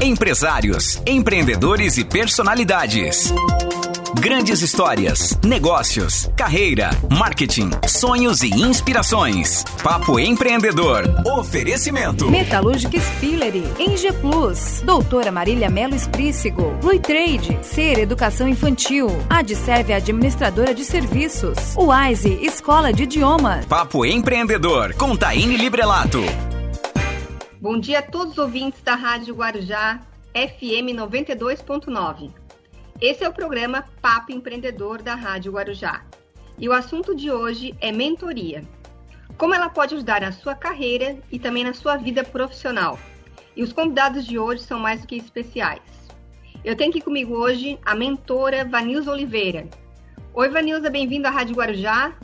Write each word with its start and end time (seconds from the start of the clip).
Empresários, 0.00 1.00
empreendedores 1.06 1.96
e 1.96 2.04
personalidades. 2.04 3.32
Grandes 4.20 4.60
histórias, 4.60 5.38
negócios, 5.44 6.30
carreira, 6.36 6.90
marketing, 7.10 7.70
sonhos 7.86 8.42
e 8.42 8.48
inspirações. 8.48 9.64
Papo 9.82 10.18
Empreendedor. 10.18 11.04
Oferecimento. 11.38 12.30
Metalúrgica 12.30 12.98
Spillery, 12.98 13.64
Eng 13.78 14.12
Plus, 14.20 14.82
Doutora 14.84 15.30
Marília 15.30 15.70
Melo 15.70 15.94
Esprícigo, 15.94 16.74
Blue 16.80 16.98
Trade, 16.98 17.58
Ser 17.62 17.98
Educação 17.98 18.48
Infantil, 18.48 19.08
Adserve 19.30 19.92
Administradora 19.92 20.74
de 20.74 20.84
Serviços, 20.84 21.58
Wise 21.76 22.38
Escola 22.42 22.92
de 22.92 23.04
Idiomas. 23.04 23.64
Papo 23.66 24.04
Empreendedor, 24.04 24.94
com 24.94 25.16
Taine 25.16 25.56
Librelato. 25.56 26.22
Bom 27.64 27.80
dia 27.80 28.00
a 28.00 28.02
todos 28.02 28.32
os 28.32 28.38
ouvintes 28.38 28.82
da 28.82 28.94
Rádio 28.94 29.36
Guarujá, 29.36 29.98
FM 30.34 30.92
92.9. 31.00 32.30
Esse 33.00 33.24
é 33.24 33.28
o 33.28 33.32
programa 33.32 33.86
Papo 34.02 34.32
Empreendedor 34.32 35.00
da 35.00 35.14
Rádio 35.14 35.52
Guarujá. 35.52 36.04
E 36.58 36.68
o 36.68 36.74
assunto 36.74 37.14
de 37.14 37.30
hoje 37.30 37.74
é 37.80 37.90
mentoria. 37.90 38.62
Como 39.38 39.54
ela 39.54 39.70
pode 39.70 39.94
ajudar 39.94 40.20
na 40.20 40.30
sua 40.30 40.54
carreira 40.54 41.16
e 41.32 41.38
também 41.38 41.64
na 41.64 41.72
sua 41.72 41.96
vida 41.96 42.22
profissional. 42.22 42.98
E 43.56 43.62
os 43.62 43.72
convidados 43.72 44.26
de 44.26 44.38
hoje 44.38 44.62
são 44.62 44.78
mais 44.78 45.00
do 45.00 45.06
que 45.06 45.16
especiais. 45.16 45.80
Eu 46.62 46.76
tenho 46.76 46.90
aqui 46.90 47.00
comigo 47.00 47.34
hoje 47.34 47.78
a 47.82 47.94
mentora 47.94 48.66
Vanilza 48.66 49.10
Oliveira. 49.10 49.66
Oi, 50.34 50.50
Vanilza, 50.50 50.90
bem-vindo 50.90 51.26
à 51.28 51.30
Rádio 51.30 51.56
Guarujá. 51.56 52.14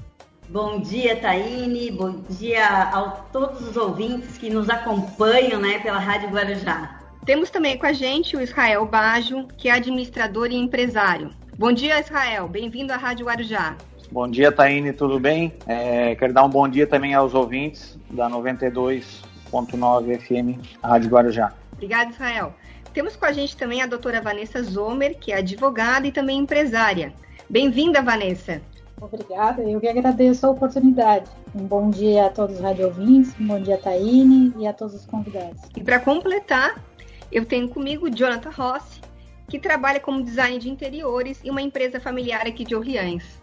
Bom 0.53 0.81
dia, 0.81 1.15
Taine. 1.15 1.93
Bom 1.93 2.23
dia 2.29 2.67
a 2.67 3.03
todos 3.33 3.69
os 3.69 3.77
ouvintes 3.77 4.37
que 4.37 4.51
nos 4.51 4.69
acompanham 4.69 5.61
né, 5.61 5.79
pela 5.79 6.01
Rádio 6.01 6.29
Guarujá. 6.31 6.99
Temos 7.25 7.51
também 7.51 7.79
com 7.79 7.87
a 7.87 7.93
gente 7.93 8.37
o 8.37 8.41
Israel 8.41 8.85
Bajo, 8.85 9.47
que 9.57 9.69
é 9.69 9.73
administrador 9.73 10.51
e 10.51 10.57
empresário. 10.57 11.31
Bom 11.57 11.71
dia, 11.71 12.01
Israel. 12.01 12.49
Bem-vindo 12.49 12.93
à 12.93 12.97
Rádio 12.97 13.27
Guarujá. 13.27 13.77
Bom 14.11 14.27
dia, 14.27 14.51
Taine. 14.51 14.93
Tudo 14.93 15.21
bem? 15.21 15.55
É, 15.69 16.17
quero 16.17 16.33
dar 16.33 16.43
um 16.43 16.51
bom 16.51 16.69
dia 16.69 16.85
também 16.85 17.15
aos 17.15 17.33
ouvintes 17.33 17.97
da 18.11 18.29
92.9 18.29 20.19
FM 20.19 20.59
Rádio 20.83 21.11
Guarujá. 21.11 21.53
Obrigada, 21.75 22.11
Israel. 22.11 22.53
Temos 22.93 23.15
com 23.15 23.25
a 23.25 23.31
gente 23.31 23.57
também 23.57 23.83
a 23.83 23.87
doutora 23.87 24.21
Vanessa 24.21 24.61
Zomer, 24.65 25.17
que 25.17 25.31
é 25.31 25.37
advogada 25.37 26.09
e 26.09 26.11
também 26.11 26.39
empresária. 26.39 27.13
Bem-vinda, 27.49 28.03
Vanessa. 28.03 28.61
Obrigada, 29.01 29.63
eu 29.63 29.81
que 29.81 29.89
agradeço 29.89 30.47
a 30.47 30.51
oportunidade. 30.51 31.31
Um 31.55 31.65
bom 31.65 31.89
dia 31.89 32.27
a 32.27 32.31
todos 32.31 32.57
os 32.57 32.63
rádio 32.63 32.87
ouvintes, 32.87 33.35
um 33.41 33.47
bom 33.47 33.61
dia, 33.61 33.79
Taine, 33.79 34.53
e 34.59 34.67
a 34.67 34.73
todos 34.73 34.95
os 34.95 35.07
convidados. 35.07 35.63
E 35.75 35.83
para 35.83 35.99
completar, 35.99 36.85
eu 37.33 37.47
tenho 37.47 37.69
comigo 37.69 38.11
Jonathan 38.11 38.51
Rossi, 38.51 39.01
que 39.49 39.59
trabalha 39.59 39.99
como 39.99 40.23
design 40.23 40.59
de 40.59 40.69
interiores 40.69 41.41
em 41.43 41.51
uma 41.51 41.63
empresa 41.63 41.99
familiar 41.99 42.47
aqui 42.47 42.65
de 42.65 42.75
Orleans. 42.75 43.40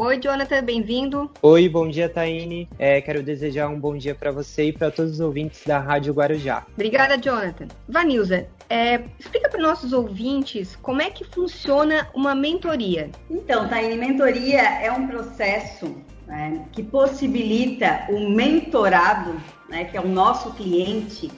Oi, 0.00 0.16
Jonathan, 0.20 0.62
bem-vindo. 0.62 1.28
Oi, 1.42 1.68
bom 1.68 1.88
dia, 1.88 2.08
Taine. 2.08 2.68
É, 2.78 3.00
quero 3.00 3.20
desejar 3.20 3.66
um 3.66 3.80
bom 3.80 3.96
dia 3.96 4.14
para 4.14 4.30
você 4.30 4.66
e 4.66 4.72
para 4.72 4.92
todos 4.92 5.14
os 5.14 5.18
ouvintes 5.18 5.64
da 5.66 5.80
Rádio 5.80 6.14
Guarujá. 6.14 6.64
Obrigada, 6.74 7.18
Jonathan. 7.18 7.66
Vanilza, 7.88 8.46
é, 8.70 9.02
explica 9.18 9.48
para 9.48 9.60
nossos 9.60 9.92
ouvintes 9.92 10.76
como 10.76 11.02
é 11.02 11.10
que 11.10 11.24
funciona 11.24 12.08
uma 12.14 12.32
mentoria. 12.32 13.10
Então, 13.28 13.66
Taine, 13.66 13.96
mentoria 13.96 14.62
é 14.80 14.92
um 14.92 15.08
processo 15.08 15.92
né, 16.28 16.64
que 16.70 16.84
possibilita 16.84 18.06
o 18.08 18.30
mentorado, 18.30 19.34
né, 19.68 19.86
que 19.86 19.96
é 19.96 20.00
o 20.00 20.06
nosso 20.06 20.52
cliente, 20.52 21.28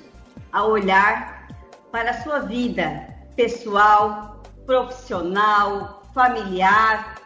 a 0.53 0.66
olhar 0.66 1.48
para 1.91 2.11
a 2.11 2.22
sua 2.22 2.41
vida 2.41 3.08
pessoal, 3.34 4.42
profissional, 4.66 6.03
familiar, 6.12 7.19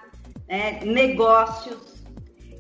né, 0.48 0.80
negócios. 0.84 1.94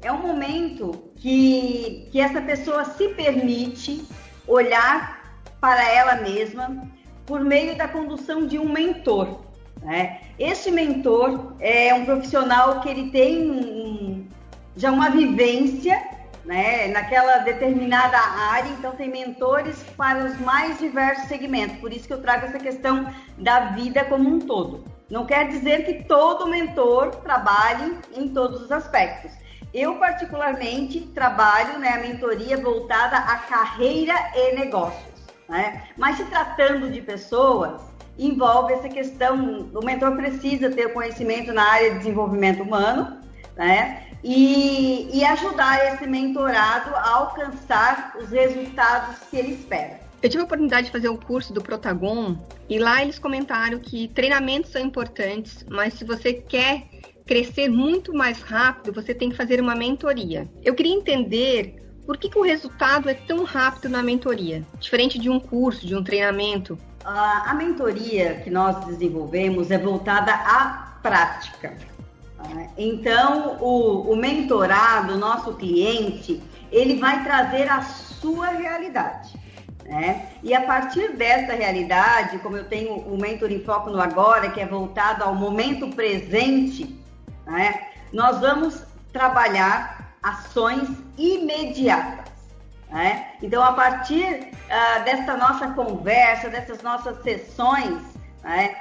É 0.02 0.12
um 0.12 0.18
momento 0.18 1.12
que, 1.16 2.08
que 2.12 2.20
essa 2.20 2.40
pessoa 2.42 2.84
se 2.84 3.08
permite 3.10 4.04
olhar 4.46 5.40
para 5.60 5.82
ela 5.90 6.16
mesma 6.16 6.86
por 7.24 7.40
meio 7.40 7.76
da 7.76 7.88
condução 7.88 8.46
de 8.46 8.58
um 8.58 8.68
mentor. 8.70 9.40
Né? 9.82 10.20
Esse 10.38 10.70
mentor 10.70 11.54
é 11.60 11.94
um 11.94 12.04
profissional 12.04 12.80
que 12.80 12.88
ele 12.88 13.10
tem 13.10 13.50
um, 13.50 14.28
já 14.76 14.90
uma 14.90 15.10
vivência 15.10 16.02
né, 16.44 16.88
naquela 16.88 17.38
determinada 17.38 18.18
área, 18.18 18.68
então 18.70 18.92
tem 18.92 19.08
mentores 19.08 19.82
para 19.96 20.24
os 20.26 20.38
mais 20.40 20.78
diversos 20.78 21.28
segmentos. 21.28 21.78
Por 21.78 21.92
isso 21.92 22.06
que 22.06 22.12
eu 22.12 22.20
trago 22.20 22.46
essa 22.46 22.58
questão 22.58 23.10
da 23.38 23.70
vida 23.70 24.04
como 24.04 24.28
um 24.28 24.38
todo. 24.38 24.84
Não 25.10 25.26
quer 25.26 25.48
dizer 25.48 25.84
que 25.84 26.04
todo 26.04 26.48
mentor 26.48 27.10
trabalhe 27.16 27.98
em 28.14 28.28
todos 28.28 28.62
os 28.62 28.72
aspectos. 28.72 29.32
Eu, 29.72 29.96
particularmente, 29.96 31.00
trabalho 31.00 31.78
né, 31.78 31.88
a 31.88 31.98
mentoria 31.98 32.56
voltada 32.56 33.16
à 33.16 33.36
carreira 33.38 34.14
e 34.34 34.54
negócios. 34.54 35.14
Né? 35.48 35.88
Mas 35.96 36.16
se 36.16 36.24
tratando 36.24 36.90
de 36.90 37.02
pessoas, 37.02 37.82
envolve 38.18 38.72
essa 38.72 38.88
questão, 38.88 39.68
o 39.74 39.84
mentor 39.84 40.16
precisa 40.16 40.70
ter 40.70 40.92
conhecimento 40.92 41.52
na 41.52 41.64
área 41.64 41.90
de 41.90 41.98
desenvolvimento 41.98 42.62
humano, 42.62 43.20
né? 43.56 44.08
E, 44.22 45.10
e 45.12 45.24
ajudar 45.24 45.92
esse 45.92 46.06
mentorado 46.06 46.94
a 46.94 47.10
alcançar 47.10 48.14
os 48.18 48.30
resultados 48.30 49.18
que 49.30 49.36
ele 49.36 49.52
espera. 49.52 50.00
Eu 50.24 50.30
tive 50.30 50.40
a 50.40 50.46
oportunidade 50.46 50.86
de 50.86 50.90
fazer 50.90 51.10
o 51.10 51.12
um 51.12 51.16
curso 51.18 51.52
do 51.52 51.60
Protagon 51.60 52.38
e 52.66 52.78
lá 52.78 53.02
eles 53.02 53.18
comentaram 53.18 53.78
que 53.78 54.08
treinamentos 54.08 54.70
são 54.70 54.80
importantes, 54.80 55.66
mas 55.68 55.92
se 55.92 56.02
você 56.02 56.32
quer 56.32 56.84
crescer 57.26 57.68
muito 57.68 58.14
mais 58.14 58.40
rápido, 58.40 58.90
você 58.90 59.12
tem 59.14 59.28
que 59.28 59.36
fazer 59.36 59.60
uma 59.60 59.74
mentoria. 59.74 60.48
Eu 60.62 60.74
queria 60.74 60.94
entender 60.94 61.76
por 62.06 62.16
que, 62.16 62.30
que 62.30 62.38
o 62.38 62.42
resultado 62.42 63.10
é 63.10 63.12
tão 63.12 63.44
rápido 63.44 63.90
na 63.90 64.02
mentoria, 64.02 64.64
diferente 64.80 65.18
de 65.18 65.28
um 65.28 65.38
curso, 65.38 65.86
de 65.86 65.94
um 65.94 66.02
treinamento. 66.02 66.78
A, 67.04 67.50
a 67.50 67.54
mentoria 67.54 68.36
que 68.36 68.48
nós 68.48 68.82
desenvolvemos 68.86 69.70
é 69.70 69.76
voltada 69.76 70.32
à 70.32 70.96
prática. 71.02 71.76
Né? 72.48 72.70
Então, 72.78 73.58
o, 73.60 74.10
o 74.10 74.16
mentorado, 74.16 75.18
nosso 75.18 75.52
cliente, 75.52 76.42
ele 76.72 76.94
vai 76.98 77.22
trazer 77.22 77.68
a 77.68 77.82
sua 77.82 78.46
realidade. 78.48 79.43
Né? 79.84 80.30
E 80.42 80.54
a 80.54 80.62
partir 80.62 81.12
dessa 81.12 81.52
realidade, 81.52 82.38
como 82.38 82.56
eu 82.56 82.64
tenho 82.64 82.96
o 82.96 83.18
Mentor 83.18 83.52
em 83.52 83.62
Foco 83.62 83.90
no 83.90 84.00
Agora, 84.00 84.50
que 84.50 84.60
é 84.60 84.66
voltado 84.66 85.22
ao 85.22 85.34
momento 85.34 85.88
presente, 85.88 86.98
né? 87.46 87.88
nós 88.12 88.40
vamos 88.40 88.82
trabalhar 89.12 90.16
ações 90.22 90.88
imediatas. 91.18 92.32
Né? 92.90 93.32
Então, 93.42 93.62
a 93.62 93.72
partir 93.72 94.50
uh, 94.70 95.36
nossa 95.36 95.68
conversa, 95.72 96.48
dessas 96.48 96.82
nossas 96.82 97.22
sessões, 97.22 98.00
né? 98.42 98.74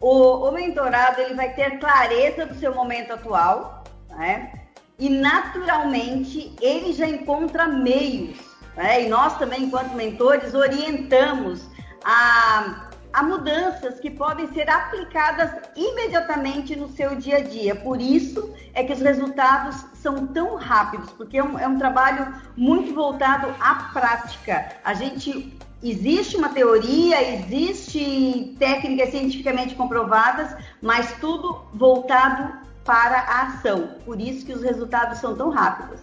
o, 0.00 0.48
o 0.48 0.52
mentorado 0.52 1.20
ele 1.20 1.34
vai 1.34 1.52
ter 1.52 1.78
clareza 1.78 2.46
do 2.46 2.54
seu 2.54 2.74
momento 2.74 3.12
atual 3.12 3.84
né? 4.08 4.52
e, 4.98 5.10
naturalmente, 5.10 6.56
ele 6.62 6.94
já 6.94 7.06
encontra 7.06 7.66
meios 7.66 8.55
né? 8.76 9.04
E 9.04 9.08
nós 9.08 9.38
também, 9.38 9.64
enquanto 9.64 9.94
mentores, 9.94 10.54
orientamos 10.54 11.68
a, 12.04 12.88
a 13.12 13.22
mudanças 13.22 13.98
que 13.98 14.10
podem 14.10 14.46
ser 14.52 14.68
aplicadas 14.68 15.50
imediatamente 15.74 16.76
no 16.76 16.88
seu 16.88 17.16
dia 17.16 17.38
a 17.38 17.40
dia. 17.40 17.74
Por 17.74 18.00
isso 18.00 18.54
é 18.74 18.84
que 18.84 18.92
os 18.92 19.00
resultados 19.00 19.84
são 19.94 20.26
tão 20.26 20.56
rápidos, 20.56 21.10
porque 21.12 21.38
é 21.38 21.42
um, 21.42 21.58
é 21.58 21.66
um 21.66 21.78
trabalho 21.78 22.34
muito 22.56 22.94
voltado 22.94 23.52
à 23.58 23.90
prática. 23.92 24.68
A 24.84 24.92
gente 24.92 25.56
existe 25.82 26.36
uma 26.36 26.50
teoria, 26.50 27.34
existe 27.34 28.54
técnicas 28.58 29.10
cientificamente 29.10 29.74
comprovadas, 29.74 30.54
mas 30.82 31.12
tudo 31.18 31.62
voltado 31.72 32.52
para 32.84 33.18
a 33.18 33.42
ação. 33.42 33.88
Por 34.04 34.20
isso 34.20 34.44
que 34.46 34.52
os 34.52 34.62
resultados 34.62 35.18
são 35.18 35.34
tão 35.34 35.50
rápidos. 35.50 36.00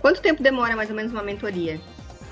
Quanto 0.00 0.20
tempo 0.20 0.42
demora 0.42 0.74
mais 0.74 0.90
ou 0.90 0.96
menos 0.96 1.12
uma 1.12 1.22
mentoria? 1.22 1.80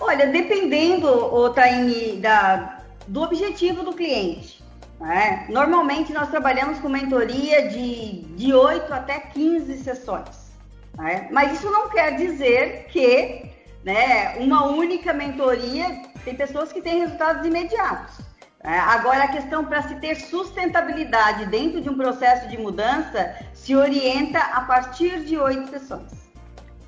Olha, 0.00 0.26
dependendo, 0.26 1.06
o 1.08 1.50
Taini, 1.50 2.16
da, 2.16 2.78
do 3.06 3.22
objetivo 3.22 3.82
do 3.82 3.92
cliente. 3.92 4.62
Né? 4.98 5.46
Normalmente 5.48 6.12
nós 6.12 6.30
trabalhamos 6.30 6.78
com 6.78 6.88
mentoria 6.88 7.68
de, 7.68 8.22
de 8.34 8.52
8 8.52 8.92
até 8.92 9.20
15 9.20 9.78
sessões. 9.78 10.52
Né? 10.96 11.28
Mas 11.30 11.52
isso 11.52 11.70
não 11.70 11.88
quer 11.90 12.16
dizer 12.16 12.86
que 12.88 13.50
né, 13.84 14.36
uma 14.38 14.66
única 14.66 15.12
mentoria 15.12 16.02
tem 16.24 16.34
pessoas 16.34 16.72
que 16.72 16.80
têm 16.80 17.00
resultados 17.00 17.46
imediatos. 17.46 18.18
Né? 18.62 18.78
Agora, 18.78 19.24
a 19.24 19.28
questão 19.28 19.64
para 19.64 19.82
se 19.82 19.94
ter 19.96 20.16
sustentabilidade 20.16 21.46
dentro 21.46 21.80
de 21.80 21.88
um 21.88 21.96
processo 21.96 22.48
de 22.48 22.58
mudança 22.58 23.36
se 23.54 23.74
orienta 23.74 24.38
a 24.38 24.62
partir 24.62 25.24
de 25.24 25.38
oito 25.38 25.70
sessões. 25.70 26.19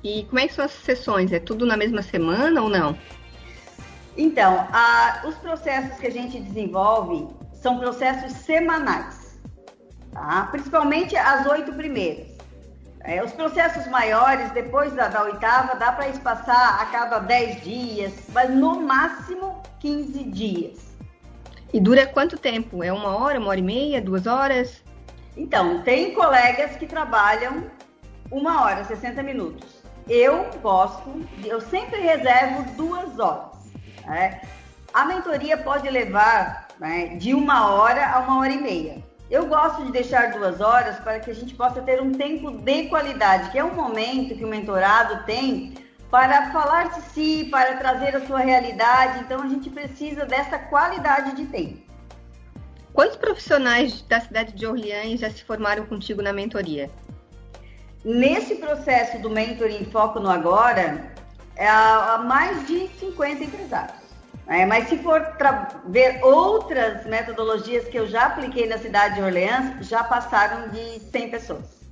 E 0.03 0.23
como 0.25 0.39
é 0.39 0.47
que 0.47 0.53
são 0.53 0.65
as 0.65 0.71
sessões? 0.71 1.31
É 1.31 1.39
tudo 1.39 1.65
na 1.65 1.77
mesma 1.77 2.01
semana 2.01 2.61
ou 2.61 2.69
não? 2.69 2.97
Então, 4.17 4.67
a, 4.71 5.23
os 5.25 5.35
processos 5.35 5.97
que 5.97 6.07
a 6.07 6.11
gente 6.11 6.39
desenvolve 6.39 7.27
são 7.53 7.79
processos 7.79 8.33
semanais, 8.33 9.39
tá? 10.11 10.49
principalmente 10.51 11.15
as 11.15 11.45
oito 11.47 11.73
primeiras. 11.73 12.33
É, 13.05 13.23
os 13.23 13.31
processos 13.33 13.87
maiores, 13.87 14.51
depois 14.51 14.93
da, 14.93 15.07
da 15.07 15.23
oitava, 15.23 15.75
dá 15.75 15.91
para 15.91 16.07
espaçar 16.09 16.81
a 16.81 16.85
cada 16.85 17.19
dez 17.19 17.61
dias, 17.61 18.13
mas 18.29 18.49
no 18.49 18.81
máximo 18.81 19.61
15 19.79 20.23
dias. 20.25 20.93
E 21.73 21.79
dura 21.79 22.05
quanto 22.05 22.37
tempo? 22.37 22.83
É 22.83 22.93
uma 22.93 23.17
hora, 23.17 23.39
uma 23.39 23.49
hora 23.49 23.59
e 23.59 23.63
meia, 23.63 24.01
duas 24.01 24.27
horas? 24.27 24.83
Então, 25.35 25.81
tem 25.81 26.13
colegas 26.13 26.75
que 26.77 26.85
trabalham 26.85 27.65
uma 28.31 28.63
hora, 28.63 28.85
60 28.85 29.23
minutos. 29.23 29.72
Eu 30.07 30.49
gosto, 30.61 31.25
eu 31.45 31.61
sempre 31.61 32.01
reservo 32.01 32.63
duas 32.75 33.17
horas. 33.19 33.57
Né? 34.05 34.41
A 34.93 35.05
mentoria 35.05 35.57
pode 35.57 35.89
levar 35.89 36.67
né, 36.79 37.15
de 37.15 37.33
uma 37.33 37.71
hora 37.71 38.05
a 38.11 38.19
uma 38.19 38.39
hora 38.39 38.51
e 38.51 38.61
meia. 38.61 39.03
Eu 39.31 39.47
gosto 39.47 39.85
de 39.85 39.91
deixar 39.91 40.31
duas 40.31 40.59
horas 40.59 40.99
para 40.99 41.19
que 41.19 41.31
a 41.31 41.33
gente 41.33 41.55
possa 41.55 41.81
ter 41.81 42.01
um 42.01 42.11
tempo 42.11 42.51
de 42.51 42.89
qualidade, 42.89 43.49
que 43.49 43.57
é 43.57 43.63
um 43.63 43.73
momento 43.73 44.35
que 44.35 44.43
o 44.43 44.47
mentorado 44.47 45.25
tem 45.25 45.73
para 46.11 46.51
falar 46.51 46.89
de 46.89 47.01
si, 47.09 47.47
para 47.49 47.77
trazer 47.77 48.15
a 48.15 48.27
sua 48.27 48.39
realidade. 48.39 49.21
Então 49.21 49.41
a 49.41 49.47
gente 49.47 49.69
precisa 49.69 50.25
dessa 50.25 50.59
qualidade 50.59 51.35
de 51.35 51.45
tempo. 51.45 51.81
Quantos 52.93 53.15
profissionais 53.15 54.03
da 54.03 54.19
cidade 54.19 54.53
de 54.53 54.67
Orleans 54.67 55.21
já 55.21 55.31
se 55.31 55.43
formaram 55.43 55.85
contigo 55.87 56.21
na 56.21 56.31
mentoria? 56.31 56.91
Nesse 58.03 58.55
processo 58.55 59.17
do 59.19 59.29
Mentoring 59.29 59.85
Foco 59.85 60.19
no 60.19 60.29
Agora, 60.29 61.11
é 61.55 61.67
há 61.67 62.21
mais 62.25 62.67
de 62.67 62.87
50 62.99 63.43
empresários. 63.43 64.03
É, 64.47 64.65
mas 64.65 64.89
se 64.89 64.97
for 64.97 65.21
ver 65.87 66.21
outras 66.21 67.05
metodologias 67.05 67.85
que 67.85 67.97
eu 67.97 68.07
já 68.07 68.25
apliquei 68.25 68.67
na 68.67 68.77
cidade 68.77 69.15
de 69.15 69.21
Orleans, 69.21 69.87
já 69.87 70.03
passaram 70.03 70.69
de 70.69 70.99
100 70.99 71.29
pessoas. 71.29 71.83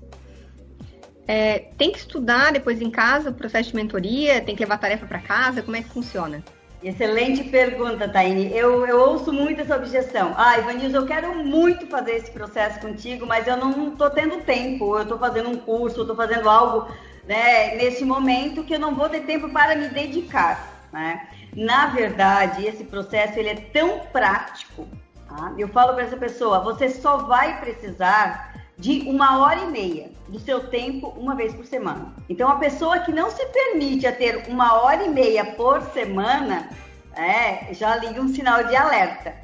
É, 1.25 1.59
tem 1.77 1.93
que 1.93 1.99
estudar 1.99 2.51
depois 2.51 2.81
em 2.81 2.91
casa 2.91 3.29
o 3.29 3.33
processo 3.33 3.69
de 3.69 3.75
mentoria? 3.75 4.41
Tem 4.41 4.53
que 4.53 4.63
levar 4.63 4.77
tarefa 4.79 5.05
para 5.05 5.19
casa? 5.19 5.61
Como 5.61 5.77
é 5.77 5.81
que 5.81 5.89
funciona? 5.89 6.43
Excelente 6.83 7.43
pergunta, 7.43 8.09
Taine. 8.09 8.51
Eu, 8.55 8.87
eu 8.87 8.99
ouço 8.99 9.31
muito 9.31 9.61
essa 9.61 9.75
objeção. 9.75 10.33
Ah, 10.35 10.57
Ivanilson, 10.57 10.97
eu 10.97 11.05
quero 11.05 11.35
muito 11.35 11.85
fazer 11.85 12.13
esse 12.13 12.31
processo 12.31 12.79
contigo, 12.79 13.27
mas 13.27 13.47
eu 13.47 13.55
não 13.55 13.89
estou 13.89 14.09
tendo 14.09 14.43
tempo. 14.43 14.95
Eu 14.97 15.03
estou 15.03 15.19
fazendo 15.19 15.49
um 15.49 15.57
curso, 15.57 16.01
estou 16.01 16.15
fazendo 16.15 16.49
algo 16.49 16.91
né, 17.27 17.75
nesse 17.75 18.03
momento 18.03 18.63
que 18.63 18.73
eu 18.73 18.79
não 18.79 18.95
vou 18.95 19.07
ter 19.09 19.21
tempo 19.21 19.49
para 19.49 19.75
me 19.75 19.89
dedicar. 19.89 20.87
Né? 20.91 21.27
Na 21.55 21.87
verdade, 21.87 22.65
esse 22.65 22.83
processo 22.83 23.37
ele 23.37 23.49
é 23.49 23.55
tão 23.55 23.99
prático. 24.11 24.87
Tá? 25.29 25.53
Eu 25.59 25.67
falo 25.67 25.93
para 25.93 26.03
essa 26.03 26.17
pessoa, 26.17 26.61
você 26.61 26.89
só 26.89 27.17
vai 27.17 27.59
precisar 27.61 28.50
de 28.81 29.01
uma 29.07 29.37
hora 29.37 29.61
e 29.61 29.67
meia 29.67 30.09
do 30.27 30.39
seu 30.39 30.67
tempo 30.67 31.09
uma 31.09 31.35
vez 31.35 31.53
por 31.53 31.65
semana. 31.65 32.13
Então, 32.27 32.49
a 32.49 32.55
pessoa 32.55 32.99
que 32.99 33.11
não 33.13 33.29
se 33.29 33.45
permite 33.45 34.07
a 34.07 34.11
ter 34.11 34.49
uma 34.49 34.81
hora 34.81 35.03
e 35.05 35.09
meia 35.09 35.45
por 35.53 35.83
semana, 35.93 36.67
é, 37.15 37.71
já 37.73 37.95
liga 37.97 38.19
um 38.19 38.27
sinal 38.27 38.63
de 38.63 38.75
alerta, 38.75 39.35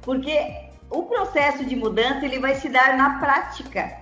porque 0.00 0.50
o 0.88 1.02
processo 1.02 1.62
de 1.64 1.76
mudança 1.76 2.24
ele 2.24 2.38
vai 2.38 2.54
se 2.54 2.70
dar 2.70 2.96
na 2.96 3.18
prática. 3.18 3.98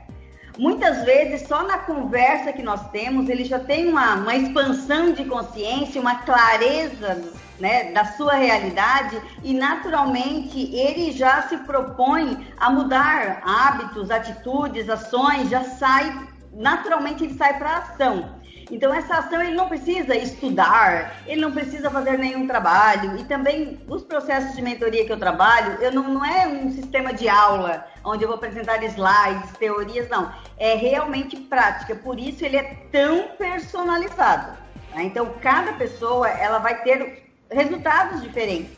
Muitas 0.57 1.05
vezes, 1.05 1.49
só 1.49 1.65
na 1.65 1.79
conversa 1.79 2.53
que 2.53 2.63
nós 2.63 2.89
temos, 2.91 3.29
ele 3.29 3.45
já 3.45 3.59
tem 3.59 3.89
uma, 3.89 4.15
uma 4.15 4.37
expansão 4.37 5.13
de 5.13 5.25
consciência, 5.25 6.01
uma 6.01 6.23
clareza 6.23 7.21
né, 7.59 7.93
da 7.93 8.05
sua 8.05 8.35
realidade 8.35 9.21
e, 9.43 9.55
naturalmente, 9.55 10.75
ele 10.75 11.13
já 11.13 11.43
se 11.43 11.57
propõe 11.59 12.47
a 12.59 12.71
mudar 12.71 13.43
hábitos, 13.45 14.11
atitudes, 14.11 14.89
ações, 14.89 15.51
já 15.51 15.63
sai, 15.65 16.29
naturalmente, 16.53 17.25
ele 17.25 17.35
sai 17.35 17.59
para 17.59 17.79
ação. 17.79 18.43
Então, 18.71 18.93
essa 18.95 19.19
ação 19.19 19.43
ele 19.43 19.55
não 19.55 19.69
precisa 19.69 20.17
estudar, 20.17 21.23
ele 21.27 21.41
não 21.41 21.53
precisa 21.53 21.91
fazer 21.91 22.19
nenhum 22.19 22.47
trabalho. 22.47 23.17
E 23.19 23.25
também, 23.25 23.79
os 23.89 24.03
processos 24.03 24.57
de 24.57 24.63
mentoria 24.63 25.05
que 25.05 25.13
eu 25.13 25.19
trabalho, 25.19 25.75
eu 25.83 25.93
não, 25.93 26.03
não 26.05 26.25
é 26.25 26.47
um 26.47 26.71
sistema 26.73 27.13
de 27.13 27.29
aula, 27.29 27.87
onde 28.03 28.25
eu 28.25 28.29
vou 28.29 28.37
apresentar 28.37 28.83
slides, 28.83 29.53
teorias, 29.59 30.09
não. 30.09 30.33
É 30.57 30.75
realmente 30.75 31.37
prática. 31.37 31.95
Por 31.95 32.19
isso, 32.19 32.45
ele 32.45 32.57
é 32.57 32.65
tão 32.91 33.29
personalizado. 33.37 34.57
Tá? 34.93 35.03
Então, 35.03 35.35
cada 35.43 35.75
pessoa, 35.75 36.29
ela 36.29 36.59
vai 36.59 36.83
ter 36.83 37.24
resultados 37.55 38.23
diferentes. 38.23 38.77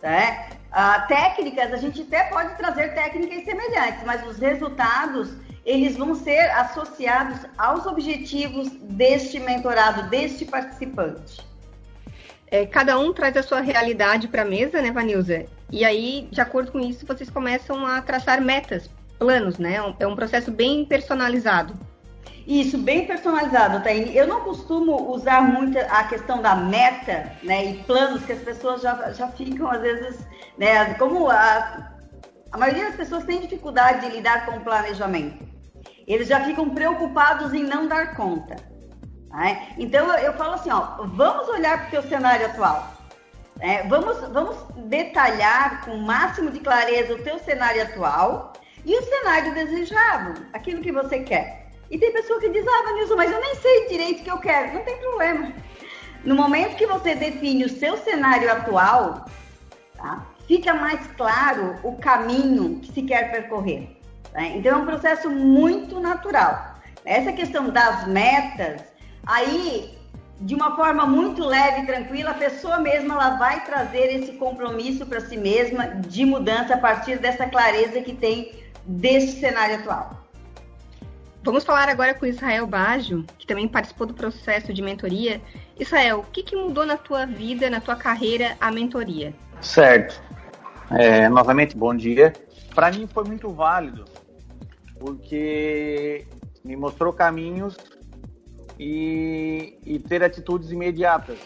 Tá? 0.00 0.48
Ah, 0.72 1.00
técnicas, 1.08 1.72
a 1.72 1.76
gente 1.76 2.02
até 2.02 2.24
pode 2.24 2.56
trazer 2.56 2.94
técnicas 2.94 3.44
semelhantes, 3.44 4.02
mas 4.04 4.26
os 4.26 4.38
resultados 4.38 5.30
eles 5.64 5.96
vão 5.96 6.14
ser 6.14 6.50
associados 6.50 7.40
aos 7.56 7.86
objetivos 7.86 8.68
deste 8.82 9.40
mentorado, 9.40 10.10
deste 10.10 10.44
participante. 10.44 11.40
É, 12.48 12.66
cada 12.66 12.98
um 12.98 13.12
traz 13.12 13.36
a 13.36 13.42
sua 13.42 13.60
realidade 13.60 14.28
para 14.28 14.42
a 14.42 14.44
mesa, 14.44 14.82
né, 14.82 14.92
Vanilza? 14.92 15.46
E 15.70 15.84
aí, 15.84 16.28
de 16.30 16.40
acordo 16.40 16.70
com 16.70 16.80
isso, 16.80 17.06
vocês 17.06 17.30
começam 17.30 17.86
a 17.86 18.02
traçar 18.02 18.40
metas, 18.40 18.90
planos, 19.18 19.58
né? 19.58 19.76
É 19.98 20.06
um 20.06 20.14
processo 20.14 20.50
bem 20.50 20.84
personalizado. 20.84 21.74
Isso, 22.46 22.76
bem 22.76 23.06
personalizado, 23.06 23.82
Taine. 23.82 24.14
Eu 24.14 24.26
não 24.26 24.40
costumo 24.40 25.10
usar 25.10 25.40
muito 25.40 25.78
a 25.78 26.04
questão 26.04 26.42
da 26.42 26.54
meta, 26.54 27.32
né, 27.42 27.64
e 27.64 27.74
planos 27.84 28.22
que 28.24 28.32
as 28.32 28.40
pessoas 28.40 28.82
já, 28.82 29.12
já 29.12 29.28
ficam, 29.28 29.70
às 29.70 29.80
vezes, 29.80 30.18
né, 30.58 30.94
como 30.94 31.30
a, 31.30 31.90
a 32.52 32.58
maioria 32.58 32.84
das 32.84 32.96
pessoas 32.96 33.24
tem 33.24 33.40
dificuldade 33.40 34.02
de 34.02 34.16
lidar 34.16 34.44
com 34.44 34.58
o 34.58 34.60
planejamento 34.60 35.54
eles 36.06 36.28
já 36.28 36.40
ficam 36.44 36.70
preocupados 36.70 37.52
em 37.52 37.64
não 37.64 37.86
dar 37.86 38.14
conta. 38.14 38.56
Né? 39.30 39.68
Então 39.78 40.06
eu, 40.08 40.26
eu, 40.26 40.32
falo 40.34 40.54
assim, 40.54 40.70
ó, 40.70 41.04
vamos 41.04 41.48
olhar 41.48 41.78
para 41.78 41.86
o 41.88 41.90
teu 41.90 42.02
cenário 42.02 42.46
atual. 42.46 42.94
Né? 43.56 43.82
Vamos, 43.84 44.20
vamos 44.30 44.56
detalhar 44.86 45.84
com 45.84 45.92
o 45.92 46.02
máximo 46.02 46.50
de 46.50 46.60
clareza 46.60 47.14
o 47.14 47.22
teu 47.22 47.38
cenário 47.38 47.82
atual 47.82 48.52
e 48.84 48.96
o 48.96 49.02
cenário 49.02 49.54
desejado, 49.54 50.46
aquilo 50.52 50.82
que 50.82 50.92
você 50.92 51.20
quer. 51.20 51.63
E 51.94 51.98
tem 51.98 52.12
pessoa 52.12 52.40
que 52.40 52.48
diz, 52.48 52.66
ah, 52.66 52.82
Vanilson, 52.86 53.14
mas 53.14 53.30
eu 53.30 53.40
nem 53.40 53.54
sei 53.54 53.86
direito 53.86 54.20
o 54.20 54.24
que 54.24 54.30
eu 54.32 54.38
quero. 54.38 54.74
Não 54.74 54.82
tem 54.82 54.96
problema. 54.96 55.52
No 56.24 56.34
momento 56.34 56.74
que 56.74 56.88
você 56.88 57.14
define 57.14 57.66
o 57.66 57.68
seu 57.68 57.96
cenário 57.96 58.50
atual, 58.50 59.26
tá? 59.96 60.26
fica 60.48 60.74
mais 60.74 61.06
claro 61.16 61.76
o 61.84 61.96
caminho 61.98 62.80
que 62.80 62.92
se 62.92 63.02
quer 63.02 63.30
percorrer. 63.30 63.96
Né? 64.32 64.54
Então 64.56 64.72
é 64.72 64.76
um 64.76 64.84
processo 64.84 65.30
muito 65.30 66.00
natural. 66.00 66.74
Essa 67.04 67.32
questão 67.32 67.70
das 67.70 68.08
metas, 68.08 68.82
aí 69.24 69.96
de 70.40 70.52
uma 70.52 70.74
forma 70.74 71.06
muito 71.06 71.44
leve 71.44 71.82
e 71.82 71.86
tranquila, 71.86 72.30
a 72.32 72.34
pessoa 72.34 72.78
mesma 72.78 73.14
ela 73.14 73.36
vai 73.36 73.64
trazer 73.64 74.16
esse 74.16 74.32
compromisso 74.32 75.06
para 75.06 75.20
si 75.20 75.36
mesma 75.36 75.86
de 75.86 76.26
mudança 76.26 76.74
a 76.74 76.78
partir 76.78 77.20
dessa 77.20 77.46
clareza 77.46 78.00
que 78.00 78.14
tem 78.14 78.50
deste 78.84 79.38
cenário 79.38 79.76
atual. 79.76 80.23
Vamos 81.44 81.62
falar 81.62 81.90
agora 81.90 82.14
com 82.14 82.24
Israel 82.24 82.66
Baggio, 82.66 83.22
que 83.38 83.46
também 83.46 83.68
participou 83.68 84.06
do 84.06 84.14
processo 84.14 84.72
de 84.72 84.80
mentoria. 84.80 85.42
Israel, 85.78 86.20
o 86.20 86.22
que, 86.24 86.42
que 86.42 86.56
mudou 86.56 86.86
na 86.86 86.96
tua 86.96 87.26
vida, 87.26 87.68
na 87.68 87.82
tua 87.82 87.96
carreira, 87.96 88.56
a 88.58 88.72
mentoria? 88.72 89.34
Certo. 89.60 90.22
É, 90.90 91.28
novamente, 91.28 91.76
bom 91.76 91.94
dia. 91.94 92.32
Para 92.74 92.90
mim 92.90 93.06
foi 93.06 93.24
muito 93.24 93.50
válido 93.50 94.06
porque 94.98 96.26
me 96.64 96.76
mostrou 96.76 97.12
caminhos 97.12 97.76
e, 98.80 99.78
e 99.84 99.98
ter 99.98 100.24
atitudes 100.24 100.70
imediatas. 100.70 101.38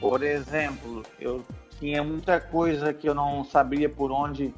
Por 0.00 0.22
exemplo, 0.22 1.02
eu 1.18 1.44
tinha 1.80 2.00
muita 2.04 2.38
coisa 2.38 2.94
que 2.94 3.08
eu 3.08 3.14
não 3.14 3.42
sabia 3.42 3.88
por 3.88 4.12
onde, 4.12 4.54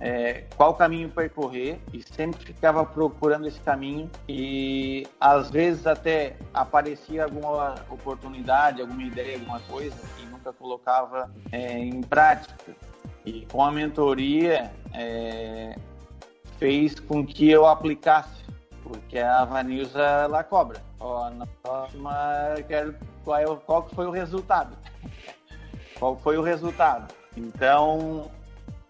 é, 0.00 0.44
qual 0.56 0.74
caminho 0.74 1.10
percorrer 1.10 1.78
e 1.92 2.02
sempre 2.02 2.42
ficava 2.44 2.84
procurando 2.86 3.46
esse 3.46 3.60
caminho 3.60 4.10
e 4.26 5.06
às 5.20 5.50
vezes 5.50 5.86
até 5.86 6.36
aparecia 6.54 7.24
alguma 7.24 7.74
oportunidade, 7.90 8.80
alguma 8.80 9.02
ideia, 9.02 9.36
alguma 9.36 9.60
coisa 9.60 9.96
e 10.20 10.26
nunca 10.26 10.52
colocava 10.52 11.30
é, 11.52 11.78
em 11.78 12.00
prática. 12.00 12.74
E 13.26 13.46
com 13.52 13.62
a 13.62 13.70
mentoria, 13.70 14.72
é, 14.94 15.76
fez 16.58 16.98
com 16.98 17.24
que 17.24 17.50
eu 17.50 17.66
aplicasse, 17.66 18.42
porque 18.82 19.18
a 19.18 19.44
Vanilza 19.44 20.00
ela 20.00 20.42
cobra. 20.42 20.82
Ó, 20.98 21.28
na 21.28 21.46
próxima, 21.62 22.14
quero 22.66 22.94
qual, 23.22 23.38
é, 23.38 23.56
qual 23.66 23.88
foi 23.90 24.06
o 24.06 24.10
resultado? 24.10 24.76
qual 25.98 26.16
foi 26.16 26.38
o 26.38 26.42
resultado? 26.42 27.12
Então, 27.36 28.30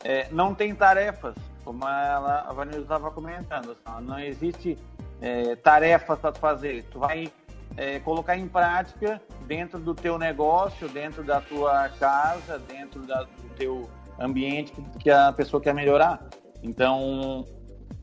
é, 0.05 0.29
não 0.31 0.55
tem 0.55 0.75
tarefas, 0.75 1.35
como 1.65 1.87
ela, 1.87 2.47
a 2.49 2.53
Vanilza 2.53 2.83
estava 2.83 3.11
comentando. 3.11 3.73
Assim, 3.73 4.05
não 4.05 4.19
existe 4.19 4.79
é, 5.21 5.55
tarefas 5.57 6.19
para 6.19 6.33
fazer. 6.33 6.85
Tu 6.91 6.99
vai 6.99 7.31
é, 7.77 7.99
colocar 8.01 8.37
em 8.37 8.49
prática 8.49 9.21
dentro 9.47 9.79
do 9.79 9.95
teu 9.95 10.19
negócio, 10.19 10.89
dentro 10.89 11.23
da 11.23 11.41
tua 11.41 11.89
casa, 11.91 12.59
dentro 12.59 13.03
da, 13.03 13.23
do 13.23 13.49
teu 13.57 13.91
ambiente 14.19 14.73
que 14.99 15.11
a 15.11 15.33
pessoa 15.33 15.63
quer 15.63 15.75
melhorar. 15.75 16.27
Então, 16.63 17.45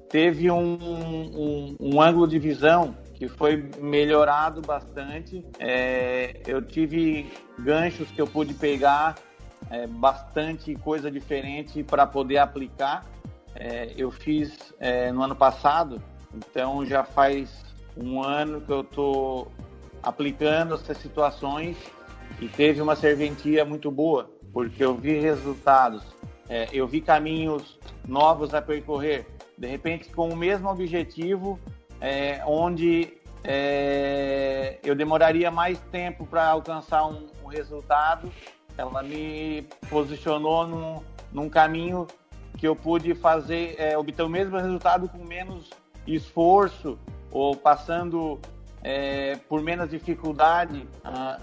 teve 0.09 0.49
um, 0.49 0.77
um, 0.81 1.75
um 1.79 2.01
ângulo 2.01 2.27
de 2.27 2.39
visão 2.39 2.95
que 3.13 3.27
foi 3.27 3.69
melhorado 3.79 4.61
bastante. 4.61 5.43
É, 5.59 6.41
eu 6.45 6.61
tive 6.61 7.31
ganchos 7.59 8.09
que 8.11 8.21
eu 8.21 8.27
pude 8.27 8.53
pegar, 8.53 9.15
é, 9.69 9.87
bastante 9.87 10.75
coisa 10.75 11.09
diferente 11.11 11.83
para 11.83 12.05
poder 12.05 12.37
aplicar. 12.37 13.05
É, 13.55 13.93
eu 13.97 14.11
fiz 14.11 14.73
é, 14.79 15.11
no 15.11 15.23
ano 15.23 15.35
passado, 15.35 16.01
então 16.33 16.85
já 16.85 17.03
faz 17.03 17.49
um 17.95 18.21
ano 18.21 18.61
que 18.61 18.71
eu 18.71 18.81
estou 18.81 19.51
aplicando 20.03 20.75
essas 20.75 20.97
situações 20.97 21.75
e 22.39 22.47
teve 22.47 22.81
uma 22.81 22.95
serventia 22.95 23.65
muito 23.65 23.89
boa, 23.89 24.29
porque 24.53 24.83
eu 24.83 24.95
vi 24.95 25.19
resultados, 25.19 26.03
é, 26.47 26.67
eu 26.71 26.87
vi 26.87 27.01
caminhos 27.01 27.79
novos 28.07 28.53
a 28.53 28.61
percorrer, 28.61 29.25
de 29.57 29.67
repente 29.67 30.09
com 30.09 30.29
o 30.29 30.35
mesmo 30.35 30.69
objetivo, 30.69 31.59
é, 31.99 32.41
onde 32.45 33.17
é, 33.43 34.77
eu 34.83 34.95
demoraria 34.95 35.49
mais 35.49 35.79
tempo 35.91 36.25
para 36.25 36.47
alcançar 36.47 37.05
um, 37.07 37.27
um, 37.43 37.47
resultado, 37.47 38.31
ela 38.77 39.01
me 39.01 39.67
posicionou 39.89 40.67
num, 40.67 41.01
num 41.31 41.49
caminho 41.49 42.07
que 42.57 42.67
eu 42.67 42.75
pude 42.75 43.13
fazer, 43.15 43.75
é, 43.77 43.97
obter 43.97 44.23
o 44.23 44.29
mesmo 44.29 44.57
resultado 44.57 45.09
com 45.09 45.23
menos 45.23 45.69
esforço 46.05 46.97
ou 47.31 47.55
passando 47.55 48.39
é, 48.83 49.35
por 49.49 49.61
menos 49.61 49.89
dificuldade, 49.89 50.87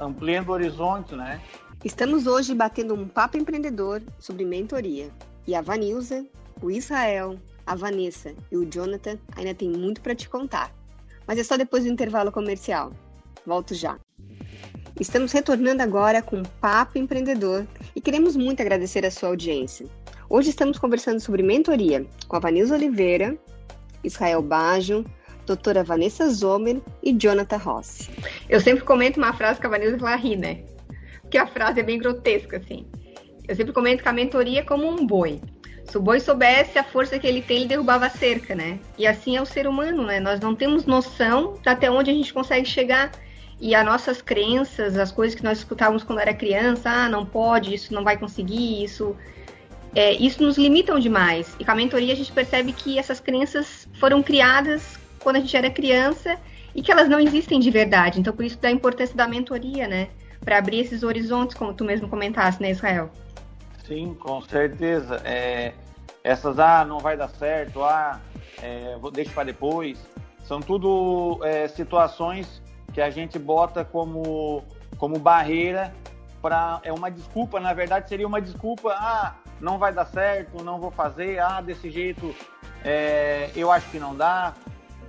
ampliando 0.01 0.49
o 0.49 0.53
horizonte, 0.53 1.15
né? 1.15 1.41
Estamos 1.85 2.27
hoje 2.27 2.55
batendo 2.55 2.95
um 2.95 3.07
papo 3.07 3.37
empreendedor 3.37 4.03
sobre 4.19 4.45
mentoria. 4.45 5.11
E 5.47 5.55
a 5.55 5.61
Vanilza, 5.61 6.25
o 6.63 6.71
Israel, 6.71 7.39
a 7.67 7.75
Vanessa 7.75 8.35
e 8.51 8.57
o 8.57 8.65
Jonathan 8.65 9.19
ainda 9.37 9.55
tem 9.55 9.69
muito 9.69 10.01
para 10.01 10.15
te 10.15 10.29
contar. 10.29 10.73
Mas 11.27 11.39
é 11.39 11.45
só 11.45 11.57
depois 11.57 11.85
do 11.85 11.91
intervalo 11.91 12.33
comercial. 12.33 12.93
Volto 13.47 13.75
já. 13.75 13.99
Estamos 15.01 15.33
retornando 15.33 15.83
agora 15.83 16.23
com 16.23 16.37
um 16.37 16.43
Papo 16.45 16.99
Empreendedor 16.99 17.67
e 17.97 18.01
queremos 18.01 18.37
muito 18.37 18.63
agradecer 18.63 19.05
a 19.05 19.11
sua 19.11 19.31
audiência. 19.31 19.87
Hoje 20.31 20.51
estamos 20.51 20.79
conversando 20.79 21.19
sobre 21.19 21.43
mentoria 21.43 22.07
com 22.29 22.37
a 22.37 22.39
Vanilza 22.39 22.77
Oliveira, 22.77 23.37
Israel 24.05 24.41
Bajo, 24.41 25.05
doutora 25.45 25.83
Vanessa 25.83 26.29
Zomer 26.29 26.81
e 27.03 27.13
Jonathan 27.13 27.57
Rossi. 27.57 28.09
Eu 28.49 28.61
sempre 28.61 28.85
comento 28.85 29.19
uma 29.19 29.33
frase 29.33 29.59
que 29.59 29.67
a 29.67 29.71
Vanessa 29.71 29.97
vai 29.97 30.17
rir, 30.17 30.37
né? 30.37 30.61
Porque 31.23 31.39
a 31.39 31.47
frase 31.47 31.81
é 31.81 31.83
bem 31.83 31.99
grotesca, 31.99 32.59
assim. 32.59 32.87
Eu 33.49 33.57
sempre 33.57 33.73
comento 33.73 34.01
que 34.01 34.09
a 34.09 34.13
mentoria 34.13 34.61
é 34.61 34.63
como 34.63 34.89
um 34.89 35.05
boi. 35.05 35.41
Se 35.91 35.99
o 35.99 36.01
boi 36.01 36.21
soubesse 36.21 36.79
a 36.79 36.85
força 36.85 37.19
que 37.19 37.27
ele 37.27 37.43
tem, 37.43 37.59
ele 37.59 37.67
derrubava 37.67 38.07
a 38.07 38.11
cerca, 38.11 38.55
né? 38.55 38.79
E 38.97 39.09
assim 39.09 39.37
é 39.37 39.43
o 39.43 39.47
ser 39.47 39.67
humano, 39.67 40.07
né? 40.07 40.21
Nós 40.21 40.39
não 40.39 40.55
temos 40.55 40.87
noção 40.87 41.59
até 41.67 41.91
onde 41.91 42.13
a 42.13 42.15
gente 42.15 42.33
consegue 42.33 42.67
chegar. 42.67 43.11
E 43.61 43.75
as 43.75 43.85
nossas 43.85 44.21
crenças, 44.21 44.99
as 44.99 45.13
coisas 45.13 45.35
que 45.35 45.45
nós 45.45 45.59
escutávamos 45.59 46.03
quando 46.03 46.19
era 46.19 46.35
criança, 46.35 46.91
ah, 46.91 47.09
não 47.09 47.25
pode, 47.25 47.75
isso 47.75 47.95
não 47.95 48.05
vai 48.05 48.17
conseguir, 48.17 48.83
isso 48.83 49.17
é, 49.95 50.13
isso 50.13 50.43
nos 50.43 50.59
limitam 50.59 50.99
demais. 50.99 51.55
E 51.59 51.65
com 51.65 51.71
a 51.71 51.75
mentoria 51.75 52.13
a 52.13 52.17
gente 52.17 52.33
percebe 52.33 52.73
que 52.73 52.99
essas 52.99 53.21
crenças 53.21 53.89
foram 54.01 54.23
criadas 54.23 54.99
quando 55.21 55.37
a 55.37 55.41
gente 55.41 55.57
era 55.57 55.71
criança 55.71 56.37
e 56.75 56.83
que 56.83 56.91
elas 56.91 57.09
não 57.09 57.21
existem 57.21 57.61
de 57.61 57.71
verdade. 57.71 58.21
Então, 58.21 58.35
por 58.35 58.45
isso 58.45 58.59
da 58.59 58.71
importância 58.71 59.15
da 59.15 59.29
mentoria, 59.29 59.87
né? 59.87 60.09
Para 60.45 60.59
abrir 60.59 60.81
esses 60.81 61.03
horizontes, 61.03 61.57
como 61.57 61.73
tu 61.73 61.85
mesmo 61.85 62.09
comentaste, 62.09 62.61
né, 62.61 62.71
Israel? 62.71 63.11
Sim, 63.87 64.15
com 64.15 64.43
certeza. 64.43 65.23
É, 65.25 65.73
essas, 66.25 66.59
ah, 66.59 66.85
não 66.85 66.99
vai 66.99 67.17
dar 67.17 67.29
certo, 67.29 67.83
ah, 67.85 68.21
é, 68.61 68.97
vou, 69.01 69.11
deixa 69.11 69.31
para 69.31 69.45
depois, 69.45 69.99
são 70.43 70.61
tudo 70.61 71.39
é, 71.45 71.69
situações 71.69 72.61
que 72.95 73.03
a 73.03 73.11
gente 73.11 73.39
bota 73.39 73.85
como, 73.85 74.63
como 74.97 75.19
barreira 75.19 75.93
para. 76.41 76.81
É 76.85 76.93
uma 76.93 77.11
desculpa, 77.11 77.59
na 77.59 77.75
verdade, 77.75 78.09
seria 78.09 78.27
uma 78.27 78.41
desculpa, 78.41 78.95
ah, 78.97 79.35
não 79.61 79.79
vai 79.79 79.93
dar 79.93 80.07
certo, 80.07 80.63
não 80.63 80.81
vou 80.81 80.93
fazer, 80.93 81.41
ah, 81.41 81.61
desse 81.61 81.91
jeito 81.91 82.35
é, 82.85 83.51
eu 83.57 83.71
acho 83.73 83.91
que 83.91 83.99
não 83.99 84.15
dá, 84.15 84.55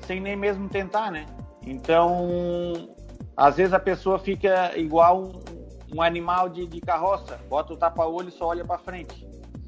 sem 0.08 0.20
nem 0.20 0.36
mesmo 0.36 0.68
tentar, 0.68 1.12
né? 1.12 1.28
Então, 1.66 2.90
às 3.38 3.58
vezes 3.58 3.74
a 3.74 3.80
pessoa 3.80 4.18
fica 4.18 4.76
igual 4.78 5.24
um, 5.24 5.98
um 5.98 6.02
animal 6.02 6.50
de, 6.50 6.66
de, 6.66 6.82
carroça, 6.82 7.40
bota 7.48 7.74
o 7.74 7.78
tapa-olho 7.78 8.30
e 8.30 8.32
só 8.32 8.48
olha 8.48 8.66
para 8.66 8.80
frente. 8.80 9.28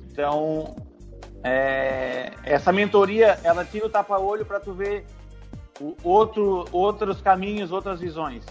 Então, 0.09 0.75
é, 1.43 2.31
essa 2.43 2.71
mentoria, 2.71 3.39
ela 3.43 3.63
tira 3.63 3.85
o 3.85 3.89
tapa-olho 3.89 4.45
para 4.45 4.59
tu 4.59 4.73
ver 4.73 5.05
outro, 6.03 6.65
outros 6.71 7.21
caminhos, 7.21 7.71
outras 7.71 7.99
visões. 7.99 8.43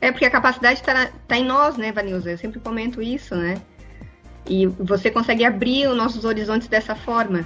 É 0.00 0.10
porque 0.10 0.24
a 0.24 0.30
capacidade 0.30 0.80
está 0.80 1.10
tá 1.28 1.36
em 1.36 1.44
nós, 1.44 1.76
né, 1.76 1.92
Vanilza? 1.92 2.30
Eu 2.30 2.38
sempre 2.38 2.58
comento 2.58 3.00
isso, 3.00 3.34
né? 3.34 3.60
E 4.46 4.66
você 4.66 5.10
consegue 5.10 5.44
abrir 5.44 5.86
os 5.88 5.96
nossos 5.96 6.24
horizontes 6.24 6.66
dessa 6.66 6.94
forma. 6.96 7.44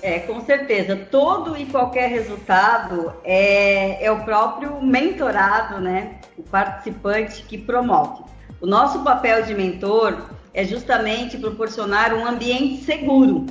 É, 0.00 0.20
com 0.20 0.40
certeza. 0.40 0.96
Todo 0.96 1.56
e 1.56 1.66
qualquer 1.66 2.08
resultado 2.08 3.12
é, 3.22 4.04
é 4.04 4.10
o 4.10 4.24
próprio 4.24 4.80
mentorado, 4.82 5.80
né? 5.80 6.20
O 6.36 6.42
participante 6.42 7.42
que 7.42 7.58
promove. 7.58 8.24
O 8.60 8.66
nosso 8.66 9.02
papel 9.04 9.42
de 9.42 9.54
mentor 9.54 10.30
é 10.54 10.64
justamente 10.64 11.36
proporcionar 11.38 12.14
um 12.14 12.26
ambiente 12.26 12.84
seguro 12.84 13.46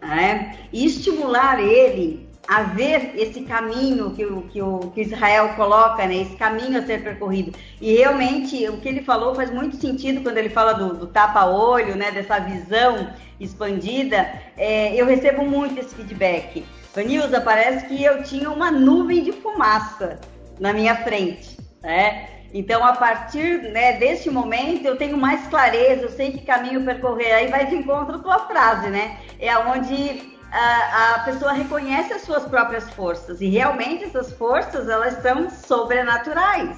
né? 0.00 0.58
e 0.72 0.84
estimular 0.84 1.60
ele 1.60 2.28
a 2.48 2.62
ver 2.62 3.12
esse 3.16 3.42
caminho 3.42 4.10
que 4.14 4.24
o, 4.24 4.42
que 4.42 4.60
o 4.60 4.90
que 4.94 5.02
Israel 5.02 5.50
coloca, 5.54 6.06
né? 6.06 6.16
esse 6.16 6.36
caminho 6.36 6.78
a 6.78 6.82
ser 6.82 7.02
percorrido. 7.02 7.52
E 7.80 7.94
realmente 7.96 8.68
o 8.68 8.78
que 8.78 8.88
ele 8.88 9.02
falou 9.02 9.34
faz 9.34 9.50
muito 9.50 9.76
sentido 9.76 10.22
quando 10.22 10.38
ele 10.38 10.50
fala 10.50 10.72
do, 10.72 10.94
do 10.94 11.06
tapa-olho, 11.06 11.94
né? 11.96 12.10
dessa 12.10 12.38
visão 12.40 13.10
expandida. 13.38 14.28
É, 14.56 14.94
eu 14.94 15.06
recebo 15.06 15.44
muito 15.44 15.78
esse 15.80 15.94
feedback. 15.94 16.64
Vanilza, 16.94 17.40
parece 17.40 17.86
que 17.86 18.02
eu 18.02 18.22
tinha 18.22 18.50
uma 18.50 18.70
nuvem 18.70 19.22
de 19.22 19.32
fumaça 19.32 20.20
na 20.58 20.72
minha 20.72 20.96
frente. 20.96 21.56
Né? 21.82 22.28
Então, 22.52 22.84
a 22.84 22.92
partir 22.92 23.62
né, 23.70 23.94
deste 23.94 24.30
momento, 24.30 24.84
eu 24.84 24.96
tenho 24.96 25.16
mais 25.16 25.46
clareza, 25.46 26.02
eu 26.02 26.10
sei 26.10 26.32
que 26.32 26.44
caminho 26.44 26.84
percorrer. 26.84 27.32
Aí 27.32 27.46
vai 27.48 27.66
de 27.66 27.76
encontro 27.76 28.18
com 28.18 28.30
a 28.30 28.40
frase, 28.40 28.88
né? 28.90 29.16
É 29.40 29.56
onde 29.56 30.32
a, 30.52 31.22
pessoa 31.24 31.52
reconhece 31.52 32.12
as 32.12 32.22
suas 32.22 32.44
próprias 32.44 32.90
forças 32.90 33.40
e 33.40 33.48
realmente 33.48 34.04
essas 34.04 34.32
forças 34.32 34.88
elas 34.88 35.22
são 35.22 35.48
sobrenaturais. 35.48 36.76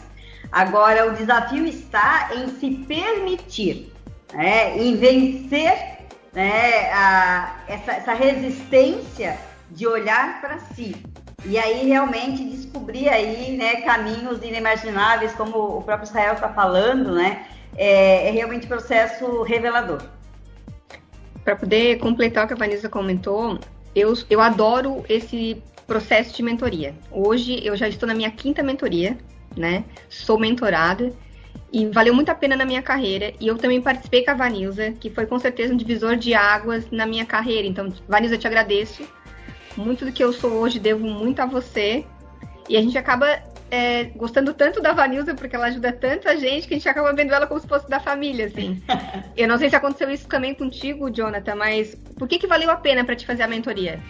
Agora 0.53 1.09
o 1.09 1.15
desafio 1.15 1.67
está 1.67 2.31
em 2.35 2.49
se 2.61 2.71
permitir, 2.87 3.93
né, 4.33 4.79
em 4.79 4.97
vencer 4.97 5.99
né, 6.33 6.93
a, 6.93 7.57
essa, 7.67 7.93
essa 7.93 8.13
resistência 8.13 9.37
de 9.71 9.87
olhar 9.87 10.41
para 10.41 10.59
si 10.59 10.95
e 11.45 11.59
aí 11.59 11.89
realmente 11.89 12.45
descobrir 12.45 13.09
aí 13.09 13.57
né, 13.57 13.81
caminhos 13.83 14.43
inimagináveis, 14.43 15.33
como 15.33 15.79
o 15.79 15.83
próprio 15.83 16.07
Israel 16.07 16.35
está 16.35 16.49
falando, 16.49 17.13
né, 17.13 17.47
é, 17.77 18.29
é 18.29 18.31
realmente 18.31 18.69
processo 18.69 19.43
revelador 19.43 20.01
para 21.45 21.55
poder 21.55 21.99
completar 21.99 22.45
o 22.45 22.49
que 22.49 22.55
a 22.55 22.57
Vanessa 22.57 22.89
comentou, 22.89 23.59
eu, 23.95 24.15
eu 24.31 24.41
adoro 24.41 25.05
esse 25.09 25.63
processo 25.87 26.35
de 26.35 26.43
mentoria. 26.43 26.95
Hoje 27.11 27.61
eu 27.65 27.77
já 27.77 27.87
estou 27.87 28.07
na 28.07 28.15
minha 28.15 28.31
quinta 28.31 28.63
mentoria, 28.63 29.19
né? 29.55 29.85
Sou 30.09 30.39
mentorada 30.39 31.13
e 31.73 31.87
valeu 31.87 32.15
muito 32.15 32.31
a 32.31 32.35
pena 32.35 32.57
na 32.57 32.65
minha 32.65 32.83
carreira. 32.83 33.35
E 33.39 33.47
eu 33.47 33.59
também 33.59 33.81
participei 33.81 34.25
com 34.25 34.31
a 34.31 34.35
Vanilza, 34.35 34.93
que 34.93 35.11
foi 35.11 35.27
com 35.27 35.39
certeza 35.39 35.75
um 35.75 35.77
divisor 35.77 36.17
de 36.17 36.33
águas 36.33 36.91
na 36.91 37.05
minha 37.05 37.27
carreira. 37.27 37.69
Então, 37.69 37.93
Vanilza, 38.09 38.37
eu 38.37 38.39
te 38.39 38.47
agradeço. 38.47 39.07
Muito 39.77 40.05
do 40.05 40.13
que 40.13 40.23
eu 40.23 40.33
sou 40.33 40.53
hoje 40.53 40.79
devo 40.79 41.07
muito 41.07 41.41
a 41.41 41.47
você. 41.47 42.07
E 42.69 42.77
a 42.77 42.81
gente 42.81 42.97
acaba 42.97 43.43
é, 43.71 44.05
gostando 44.17 44.55
tanto 44.55 44.81
da 44.81 44.93
Vanilza, 44.93 45.35
porque 45.35 45.57
ela 45.57 45.67
ajuda 45.67 45.93
tanto 45.93 46.29
a 46.29 46.37
gente, 46.37 46.69
que 46.69 46.75
a 46.75 46.77
gente 46.77 46.89
acaba 46.89 47.13
vendo 47.13 47.33
ela 47.33 47.47
como 47.47 47.61
se 47.61 47.67
fosse 47.67 47.89
da 47.89 47.99
família, 47.99 48.47
assim. 48.47 48.83
Eu 49.37 49.49
não 49.49 49.59
sei 49.59 49.69
se 49.69 49.77
aconteceu 49.77 50.11
isso 50.11 50.29
também 50.29 50.55
contigo, 50.55 51.11
Jonathan, 51.11 51.55
mas 51.55 51.95
por 52.19 52.29
que, 52.29 52.39
que 52.39 52.47
valeu 52.47 52.71
a 52.71 52.77
pena 52.77 53.05
para 53.05 53.17
te 53.17 53.27
fazer 53.27 53.43
a 53.43 53.49
mentoria? 53.49 54.01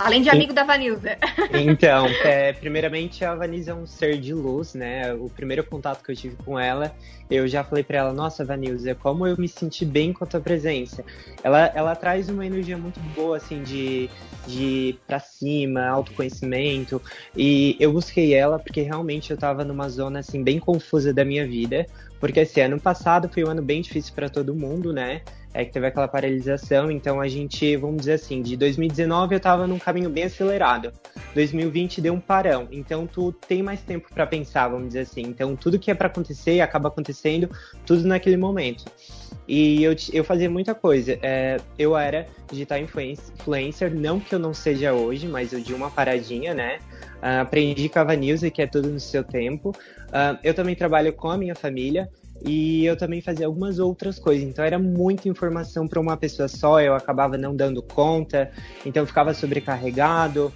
Além 0.00 0.22
de 0.22 0.30
amigo 0.30 0.52
e... 0.52 0.54
da 0.54 0.64
Vanilza. 0.64 1.18
Então, 1.52 2.06
é, 2.24 2.54
primeiramente, 2.54 3.22
a 3.22 3.34
Vanilza 3.34 3.72
é 3.72 3.74
um 3.74 3.86
ser 3.86 4.18
de 4.18 4.32
luz, 4.32 4.72
né? 4.72 5.12
O 5.12 5.28
primeiro 5.28 5.62
contato 5.62 6.02
que 6.02 6.10
eu 6.10 6.16
tive 6.16 6.36
com 6.36 6.58
ela, 6.58 6.90
eu 7.30 7.46
já 7.46 7.62
falei 7.62 7.84
para 7.84 7.98
ela, 7.98 8.12
nossa, 8.12 8.42
Vanilza, 8.42 8.94
como 8.94 9.26
eu 9.26 9.36
me 9.36 9.46
senti 9.46 9.84
bem 9.84 10.10
com 10.10 10.24
a 10.24 10.26
tua 10.26 10.40
presença. 10.40 11.04
Ela, 11.44 11.66
ela 11.74 11.94
traz 11.94 12.30
uma 12.30 12.46
energia 12.46 12.78
muito 12.78 12.98
boa, 13.14 13.36
assim, 13.36 13.62
de, 13.62 14.08
de 14.46 14.98
pra 15.06 15.20
cima, 15.20 15.86
autoconhecimento. 15.86 17.00
E 17.36 17.76
eu 17.78 17.92
busquei 17.92 18.32
ela 18.32 18.58
porque 18.58 18.80
realmente 18.80 19.30
eu 19.30 19.36
tava 19.36 19.66
numa 19.66 19.88
zona, 19.90 20.20
assim, 20.20 20.42
bem 20.42 20.58
confusa 20.58 21.12
da 21.12 21.26
minha 21.26 21.46
vida. 21.46 21.86
Porque, 22.18 22.40
assim, 22.40 22.62
ano 22.62 22.80
passado 22.80 23.28
foi 23.28 23.44
um 23.44 23.48
ano 23.48 23.62
bem 23.62 23.82
difícil 23.82 24.14
para 24.14 24.30
todo 24.30 24.54
mundo, 24.54 24.94
né? 24.94 25.20
É 25.52 25.64
que 25.64 25.72
teve 25.72 25.86
aquela 25.86 26.06
paralisação, 26.06 26.90
então 26.90 27.20
a 27.20 27.26
gente, 27.26 27.76
vamos 27.76 27.98
dizer 27.98 28.12
assim, 28.14 28.40
de 28.40 28.56
2019 28.56 29.34
eu 29.34 29.38
estava 29.38 29.66
num 29.66 29.78
caminho 29.78 30.08
bem 30.08 30.24
acelerado. 30.24 30.92
2020 31.34 32.00
deu 32.00 32.14
um 32.14 32.20
parão, 32.20 32.68
então 32.70 33.06
tu 33.06 33.32
tem 33.32 33.62
mais 33.62 33.80
tempo 33.82 34.08
para 34.14 34.26
pensar, 34.26 34.68
vamos 34.68 34.88
dizer 34.88 35.00
assim. 35.00 35.22
Então 35.22 35.56
tudo 35.56 35.78
que 35.78 35.90
é 35.90 35.94
para 35.94 36.06
acontecer 36.06 36.60
acaba 36.60 36.88
acontecendo 36.88 37.50
tudo 37.84 38.06
naquele 38.06 38.36
momento. 38.36 38.84
E 39.48 39.82
eu, 39.82 39.96
eu 40.12 40.22
fazia 40.22 40.48
muita 40.48 40.74
coisa. 40.76 41.18
É, 41.20 41.56
eu 41.76 41.96
era 41.96 42.26
digital 42.52 42.78
influencer, 42.78 43.92
não 43.92 44.20
que 44.20 44.32
eu 44.32 44.38
não 44.38 44.54
seja 44.54 44.92
hoje, 44.92 45.26
mas 45.26 45.52
eu 45.52 45.60
de 45.60 45.74
uma 45.74 45.90
paradinha, 45.90 46.54
né? 46.54 46.78
Uh, 47.20 47.42
aprendi 47.42 47.88
com 47.88 47.98
a 47.98 48.04
Vanilza, 48.04 48.48
que 48.50 48.62
é 48.62 48.66
tudo 48.66 48.88
no 48.88 49.00
seu 49.00 49.24
tempo. 49.24 49.70
Uh, 49.70 50.38
eu 50.44 50.54
também 50.54 50.76
trabalho 50.76 51.12
com 51.12 51.28
a 51.28 51.36
minha 51.36 51.54
família 51.56 52.08
e 52.44 52.84
eu 52.84 52.96
também 52.96 53.20
fazia 53.20 53.46
algumas 53.46 53.78
outras 53.78 54.18
coisas. 54.18 54.48
Então 54.48 54.64
era 54.64 54.78
muita 54.78 55.28
informação 55.28 55.86
para 55.86 56.00
uma 56.00 56.16
pessoa 56.16 56.48
só, 56.48 56.80
eu 56.80 56.94
acabava 56.94 57.36
não 57.36 57.54
dando 57.54 57.82
conta, 57.82 58.50
então 58.84 59.06
ficava 59.06 59.34
sobrecarregado. 59.34 60.52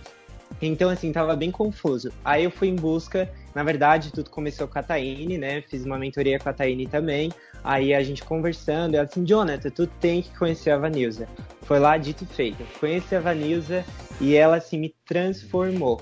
Então, 0.63 0.89
assim, 0.89 1.13
tava 1.13 1.35
bem 1.35 1.51
confuso. 1.51 2.13
Aí 2.25 2.45
eu 2.45 2.51
fui 2.51 2.69
em 2.69 2.77
busca, 2.77 3.29
na 3.55 3.63
verdade, 3.63 4.13
tudo 4.13 4.31
começou 4.31 4.67
com 4.67 4.79
a 4.79 4.83
Taine, 4.83 5.39
né? 5.39 5.63
Fiz 5.63 5.85
uma 5.85 5.99
mentoria 5.99 6.39
com 6.39 6.49
a 6.49 6.53
Taine 6.53 6.87
também. 6.87 7.33
Aí 7.63 7.95
a 7.95 8.03
gente 8.03 8.25
conversando, 8.25 8.95
ela 8.95 9.05
assim, 9.05 9.25
Jonathan, 9.25 9.71
tu 9.71 9.87
tem 9.87 10.23
que 10.23 10.37
conhecer 10.37 10.71
a 10.71 10.79
Vanilza. 10.79 11.29
Foi 11.63 11.79
lá, 11.79 11.97
dito 11.97 12.25
e 12.25 12.27
feito. 12.27 12.65
Conheci 12.79 13.15
a 13.15 13.21
Vanilza 13.21 13.85
e 14.21 14.35
ela, 14.35 14.57
assim, 14.57 14.79
me 14.79 14.95
transformou. 15.07 16.01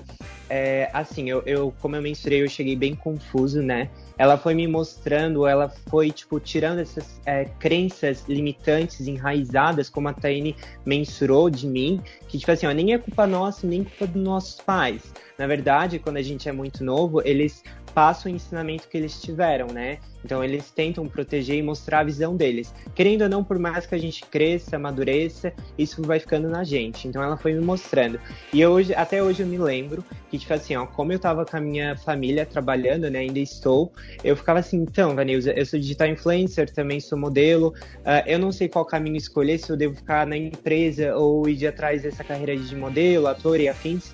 É, 0.49 0.89
assim, 0.93 1.29
eu, 1.29 1.41
eu, 1.45 1.73
como 1.79 1.95
eu 1.95 2.01
mensurei, 2.01 2.43
eu 2.43 2.49
cheguei 2.49 2.75
bem 2.75 2.95
confuso, 2.95 3.61
né? 3.61 3.89
ela 4.17 4.37
foi 4.37 4.53
me 4.53 4.67
mostrando, 4.67 5.47
ela 5.47 5.69
foi, 5.89 6.11
tipo, 6.11 6.39
tirando 6.39 6.79
essas 6.79 7.19
é, 7.25 7.45
crenças 7.59 8.25
limitantes, 8.27 9.07
enraizadas, 9.07 9.89
como 9.89 10.07
a 10.07 10.13
Taine 10.13 10.55
mensurou 10.85 11.49
de 11.49 11.67
mim, 11.67 12.01
que, 12.27 12.37
tipo 12.37 12.51
assim, 12.51 12.67
ó, 12.67 12.71
nem 12.71 12.93
é 12.93 12.97
culpa 12.97 13.25
nossa, 13.25 13.65
nem 13.65 13.83
culpa 13.83 14.07
dos 14.07 14.23
nossos 14.23 14.55
pais. 14.57 15.13
Na 15.43 15.47
verdade, 15.47 15.99
quando 15.99 16.15
a 16.15 16.21
gente 16.21 16.47
é 16.47 16.53
muito 16.53 16.85
novo, 16.85 17.21
eles 17.25 17.61
passam 17.93 18.31
o 18.31 18.35
ensinamento 18.35 18.87
que 18.87 18.97
eles 18.97 19.21
tiveram, 19.21 19.67
né? 19.67 19.97
Então 20.23 20.41
eles 20.41 20.71
tentam 20.71 21.05
proteger 21.05 21.57
e 21.57 21.61
mostrar 21.61 21.99
a 21.99 22.03
visão 22.05 22.33
deles. 22.33 22.73
Querendo 22.95 23.23
ou 23.23 23.29
não, 23.29 23.43
por 23.43 23.59
mais 23.59 23.85
que 23.85 23.93
a 23.93 23.97
gente 23.97 24.25
cresça, 24.25 24.77
amadureça, 24.77 25.51
isso 25.77 26.01
vai 26.01 26.17
ficando 26.17 26.47
na 26.47 26.63
gente. 26.63 27.09
Então 27.09 27.21
ela 27.21 27.35
foi 27.35 27.51
me 27.53 27.59
mostrando. 27.59 28.17
E 28.53 28.65
hoje, 28.65 28.95
até 28.95 29.21
hoje 29.21 29.43
eu 29.43 29.47
me 29.47 29.57
lembro 29.57 30.01
que, 30.31 30.39
tipo 30.39 30.53
assim, 30.53 30.77
ó, 30.77 30.85
como 30.85 31.11
eu 31.11 31.19
tava 31.19 31.45
com 31.45 31.57
a 31.57 31.59
minha 31.59 31.97
família 31.97 32.45
trabalhando, 32.45 33.09
né? 33.09 33.19
Ainda 33.19 33.39
estou, 33.39 33.91
eu 34.23 34.37
ficava 34.37 34.59
assim, 34.59 34.77
então, 34.77 35.13
Vanilza, 35.13 35.51
eu 35.51 35.65
sou 35.65 35.77
digital 35.77 36.07
influencer, 36.07 36.71
também 36.71 37.01
sou 37.01 37.17
modelo. 37.17 37.73
Uh, 37.97 38.23
eu 38.25 38.39
não 38.39 38.53
sei 38.53 38.69
qual 38.69 38.85
caminho 38.85 39.17
escolher, 39.17 39.57
se 39.57 39.69
eu 39.69 39.75
devo 39.75 39.93
ficar 39.93 40.25
na 40.25 40.37
empresa 40.37 41.17
ou 41.17 41.49
ir 41.49 41.67
atrás 41.67 42.03
dessa 42.03 42.23
carreira 42.23 42.55
de 42.55 42.75
modelo, 42.77 43.27
ator 43.27 43.59
e 43.59 43.67
afins. 43.67 44.13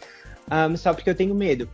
Um, 0.51 0.75
só 0.75 0.93
porque 0.93 1.09
eu 1.09 1.15
tenho 1.15 1.35
medo 1.35 1.69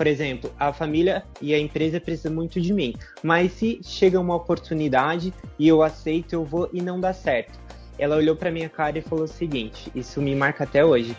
por 0.00 0.06
exemplo, 0.06 0.50
a 0.58 0.72
família 0.72 1.22
e 1.42 1.52
a 1.52 1.58
empresa 1.58 2.00
precisam 2.00 2.32
muito 2.32 2.58
de 2.58 2.72
mim, 2.72 2.94
mas 3.22 3.52
se 3.52 3.80
chega 3.82 4.18
uma 4.18 4.34
oportunidade 4.34 5.30
e 5.58 5.68
eu 5.68 5.82
aceito, 5.82 6.32
eu 6.32 6.42
vou 6.42 6.70
e 6.72 6.80
não 6.80 6.98
dá 6.98 7.12
certo. 7.12 7.60
Ela 7.98 8.16
olhou 8.16 8.34
para 8.34 8.50
minha 8.50 8.70
cara 8.70 8.96
e 8.96 9.02
falou 9.02 9.26
o 9.26 9.28
seguinte: 9.28 9.92
isso 9.94 10.22
me 10.22 10.34
marca 10.34 10.64
até 10.64 10.82
hoje. 10.82 11.14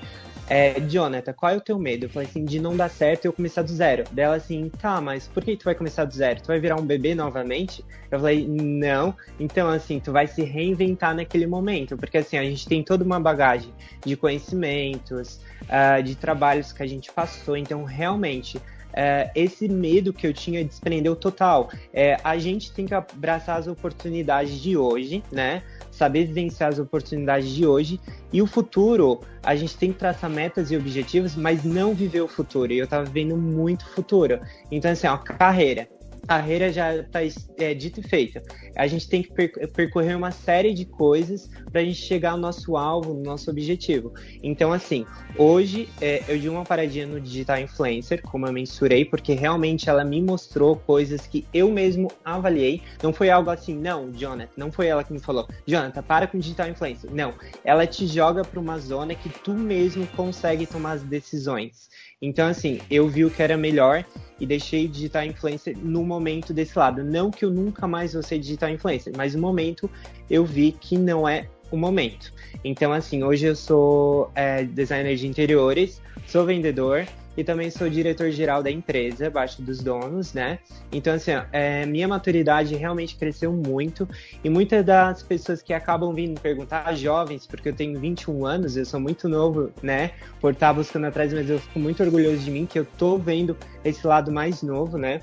É, 0.54 0.82
Jonathan, 0.82 1.32
qual 1.32 1.54
é 1.54 1.56
o 1.56 1.62
teu 1.62 1.80
medo? 1.80 2.08
Eu 2.08 2.10
falei 2.10 2.28
assim, 2.28 2.44
de 2.44 2.60
não 2.60 2.76
dar 2.76 2.90
certo 2.90 3.24
e 3.24 3.28
eu 3.30 3.32
começar 3.32 3.62
do 3.62 3.72
zero. 3.72 4.04
Dela 4.12 4.36
assim, 4.36 4.70
tá, 4.82 5.00
mas 5.00 5.26
por 5.26 5.46
que 5.46 5.56
tu 5.56 5.64
vai 5.64 5.74
começar 5.74 6.04
do 6.04 6.14
zero? 6.14 6.42
Tu 6.42 6.48
vai 6.48 6.60
virar 6.60 6.76
um 6.76 6.86
bebê 6.86 7.16
novamente? 7.16 7.86
Eu 8.12 8.20
falei, 8.20 8.46
não. 8.46 9.16
Então, 9.40 9.70
assim, 9.70 9.98
tu 10.02 10.12
vai 10.12 10.28
se 10.28 10.44
reinventar 10.44 11.16
naquele 11.16 11.48
momento. 11.48 11.96
Porque, 11.96 12.18
assim, 12.18 12.38
a 12.38 12.44
gente 12.44 12.68
tem 12.68 12.84
toda 12.84 13.02
uma 13.02 13.18
bagagem 13.18 13.74
de 14.06 14.18
conhecimentos, 14.18 15.40
uh, 15.70 16.04
de 16.04 16.16
trabalhos 16.16 16.74
que 16.74 16.84
a 16.84 16.88
gente 16.88 17.10
passou. 17.14 17.56
Então, 17.56 17.86
realmente, 17.86 18.60
é, 18.94 19.32
esse 19.34 19.68
medo 19.68 20.12
que 20.12 20.28
eu 20.28 20.34
tinha 20.34 20.64
desprendeu 20.64 21.16
total. 21.16 21.72
É, 21.94 22.18
a 22.24 22.38
gente 22.38 22.74
tem 22.74 22.86
que 22.86 22.94
abraçar 22.94 23.58
as 23.58 23.68
oportunidades 23.68 24.60
de 24.60 24.76
hoje, 24.76 25.24
né? 25.32 25.64
Saber 26.02 26.26
vivenciar 26.26 26.70
as 26.70 26.80
oportunidades 26.80 27.48
de 27.52 27.64
hoje 27.64 28.02
e 28.34 28.42
o 28.42 28.48
futuro, 28.48 29.20
a 29.44 29.56
gente 29.56 29.78
tem 29.78 29.94
que 29.94 30.00
traçar 30.00 30.32
metas 30.32 30.72
e 30.72 30.76
objetivos, 30.76 31.36
mas 31.36 31.64
não 31.64 31.94
viver 31.94 32.22
o 32.22 32.28
futuro. 32.28 32.74
E 32.74 32.80
eu 32.80 32.88
tava 32.88 33.06
vivendo 33.06 33.38
muito 33.38 33.88
futuro. 33.88 34.40
Então, 34.72 34.90
assim, 34.90 35.06
ó, 35.06 35.16
carreira 35.16 35.88
carreira 36.28 36.72
já 36.72 36.96
está 36.96 37.20
é, 37.58 37.74
dito 37.74 38.00
e 38.00 38.04
feito. 38.04 38.42
A 38.76 38.88
gente 38.88 39.08
tem 39.08 39.22
que 39.22 39.32
percorrer 39.68 40.16
uma 40.16 40.32
série 40.32 40.74
de 40.74 40.86
coisas 40.86 41.50
para 41.72 41.82
a 41.82 41.84
gente 41.84 42.02
chegar 42.02 42.32
ao 42.32 42.38
nosso 42.38 42.78
alvo, 42.78 43.14
no 43.14 43.22
nosso 43.22 43.50
objetivo. 43.50 44.14
Então, 44.42 44.72
assim, 44.72 45.06
hoje 45.38 45.90
é, 46.00 46.24
eu 46.28 46.40
dei 46.40 46.50
uma 46.50 46.64
paradinha 46.64 47.06
no 47.06 47.20
Digital 47.20 47.60
Influencer, 47.60 48.22
como 48.22 48.48
eu 48.48 48.54
mensurei, 48.54 49.04
porque 49.06 49.34
realmente 49.34 49.90
ela 49.90 50.04
me 50.04 50.22
mostrou 50.22 50.76
coisas 50.76 51.28
que 51.28 51.46
eu 51.54 51.72
mesmo 51.72 52.10
avaliei. 52.24 52.82
Não 53.02 53.12
foi 53.12 53.30
algo 53.30 53.50
assim, 53.50 53.76
não, 53.76 54.12
Jonathan, 54.12 54.52
não 54.56 54.72
foi 54.72 54.88
ela 54.88 55.04
que 55.04 55.14
me 55.14 55.20
falou, 55.20 55.48
Jonathan, 55.66 56.04
para 56.04 56.28
com 56.28 56.40
Digital 56.40 56.70
Influencer. 56.70 57.12
Não, 57.12 57.34
ela 57.64 57.86
te 57.86 58.08
joga 58.08 58.44
para 58.44 58.60
uma 58.60 58.80
zona 58.80 59.16
que 59.16 59.30
tu 59.30 59.54
mesmo 59.54 60.08
consegue 60.08 60.66
tomar 60.66 60.94
as 60.94 61.04
decisões. 61.04 61.90
Então, 62.22 62.48
assim, 62.48 62.80
eu 62.90 63.08
vi 63.08 63.26
o 63.26 63.32
que 63.32 63.42
era 63.42 63.58
melhor 63.58 64.06
e 64.40 64.46
deixei 64.46 64.88
de 64.88 64.94
digital 64.94 65.24
influencer 65.24 65.76
no 65.78 66.04
momento 66.04 66.54
desse 66.54 66.78
lado. 66.78 67.04
Não 67.04 67.32
que 67.32 67.44
eu 67.44 67.50
nunca 67.50 67.88
mais 67.88 68.14
vou 68.14 68.22
ser 68.22 68.38
digital 68.38 68.70
influencer, 68.70 69.12
mas 69.18 69.34
no 69.34 69.42
momento 69.42 69.90
eu 70.30 70.46
vi 70.46 70.72
que 70.72 70.98
não 70.98 71.28
é 71.28 71.48
o 71.72 71.78
momento. 71.78 72.32
Então, 72.64 72.94
assim, 72.94 73.24
hoje 73.24 73.48
eu 73.48 73.56
sou 73.56 74.32
é, 74.36 74.64
designer 74.64 75.16
de 75.16 75.28
interiores, 75.28 76.02
sou 76.28 76.46
vendedor, 76.46 77.08
e 77.36 77.44
também 77.44 77.70
sou 77.70 77.90
diretor-geral 77.90 78.62
da 78.62 78.70
empresa, 78.70 79.28
abaixo 79.28 79.62
dos 79.62 79.80
donos, 79.80 80.34
né? 80.34 80.60
Então, 80.92 81.14
assim, 81.14 81.32
é, 81.52 81.86
minha 81.86 82.08
maturidade 82.08 82.76
realmente 82.76 83.16
cresceu 83.16 83.54
muito 83.54 84.08
e 84.44 84.50
muitas 84.50 84.86
das 84.86 85.24
pessoas 85.24 85.62
que 85.62 85.74
acabam 85.74 86.14
vindo 86.14 86.40
perguntar, 86.40 86.94
jovens, 86.96 87.48
porque 87.48 87.70
eu 87.70 87.74
tenho 87.74 88.00
21 88.00 88.46
anos, 88.46 88.76
eu 88.76 88.86
sou 88.86 89.00
muito 89.00 89.30
novo, 89.30 89.72
né? 89.82 90.12
Por 90.40 90.54
estar 90.54 90.74
buscando 90.74 91.06
atrás, 91.06 91.34
mas 91.34 91.50
eu 91.50 91.60
fico 91.60 91.80
muito 91.80 92.04
orgulhoso 92.04 92.40
de 92.40 92.52
mim, 92.52 92.66
que 92.66 92.78
eu 92.78 92.86
tô 92.98 93.18
vendo 93.18 93.56
esse 93.84 94.06
lado 94.06 94.32
mais 94.32 94.62
novo, 94.62 94.98
né? 94.98 95.22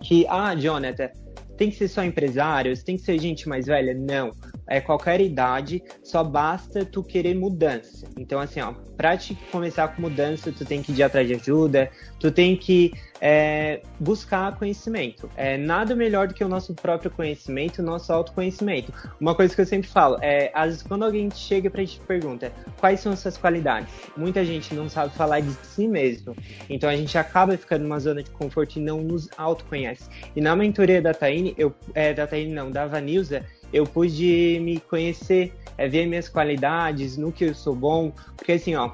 Que, 0.00 0.26
ah, 0.28 0.54
Jonathan, 0.54 1.10
tem 1.56 1.70
que 1.70 1.76
ser 1.76 1.88
só 1.88 2.04
empresários, 2.04 2.82
tem 2.82 2.96
que 2.96 3.02
ser 3.02 3.18
gente 3.18 3.48
mais 3.48 3.66
velha? 3.66 3.94
Não. 3.94 4.30
É 4.66 4.80
qualquer 4.80 5.20
idade, 5.20 5.82
só 6.02 6.24
basta 6.24 6.84
tu 6.84 7.02
querer 7.02 7.34
mudança. 7.34 8.06
Então, 8.18 8.40
assim, 8.40 8.60
ó, 8.60 8.72
pra 8.96 9.16
te 9.16 9.34
começar 9.50 9.88
com 9.88 10.02
mudança, 10.02 10.52
tu 10.52 10.64
tem 10.64 10.82
que 10.82 10.92
ir 10.92 11.02
atrás 11.02 11.26
de 11.26 11.34
ajuda, 11.34 11.90
tu 12.18 12.30
tem 12.30 12.56
que 12.56 12.92
é, 13.20 13.80
buscar 13.98 14.56
conhecimento. 14.56 15.28
É 15.36 15.56
nada 15.56 15.94
melhor 15.94 16.28
do 16.28 16.34
que 16.34 16.44
o 16.44 16.48
nosso 16.48 16.74
próprio 16.74 17.10
conhecimento, 17.10 17.80
o 17.80 17.82
nosso 17.82 18.12
autoconhecimento. 18.12 18.92
Uma 19.20 19.34
coisa 19.34 19.54
que 19.54 19.60
eu 19.60 19.66
sempre 19.66 19.88
falo 19.88 20.18
é, 20.20 20.50
às 20.54 20.66
vezes, 20.66 20.82
quando 20.82 21.04
alguém 21.04 21.30
chega 21.30 21.70
pra 21.70 21.82
gente 21.82 22.00
pergunta 22.00 22.52
quais 22.78 23.00
são 23.00 23.12
as 23.12 23.20
suas 23.20 23.36
qualidades, 23.36 23.88
muita 24.16 24.44
gente 24.44 24.74
não 24.74 24.88
sabe 24.88 25.14
falar 25.14 25.40
de 25.40 25.52
si 25.62 25.88
mesmo. 25.88 26.36
Então 26.68 26.88
a 26.88 26.96
gente 26.96 27.16
acaba 27.16 27.56
ficando 27.56 27.82
numa 27.82 27.98
zona 27.98 28.22
de 28.22 28.30
conforto 28.30 28.78
e 28.78 28.82
não 28.82 29.02
nos 29.02 29.28
autoconhece. 29.36 30.08
E 30.34 30.40
na 30.40 30.54
mentoria 30.54 31.00
da 31.00 31.14
Taine, 31.14 31.54
eu, 31.56 31.74
é, 31.94 32.12
da 32.12 32.26
Taine 32.26 32.52
não, 32.52 32.70
da 32.70 32.86
Vanilza, 32.86 33.44
eu 33.74 33.84
pude 33.84 34.60
me 34.62 34.78
conhecer, 34.78 35.52
é, 35.76 35.88
ver 35.88 36.06
minhas 36.06 36.28
qualidades, 36.28 37.16
no 37.16 37.32
que 37.32 37.44
eu 37.44 37.54
sou 37.54 37.74
bom, 37.74 38.12
porque 38.36 38.52
assim, 38.52 38.76
ó, 38.76 38.92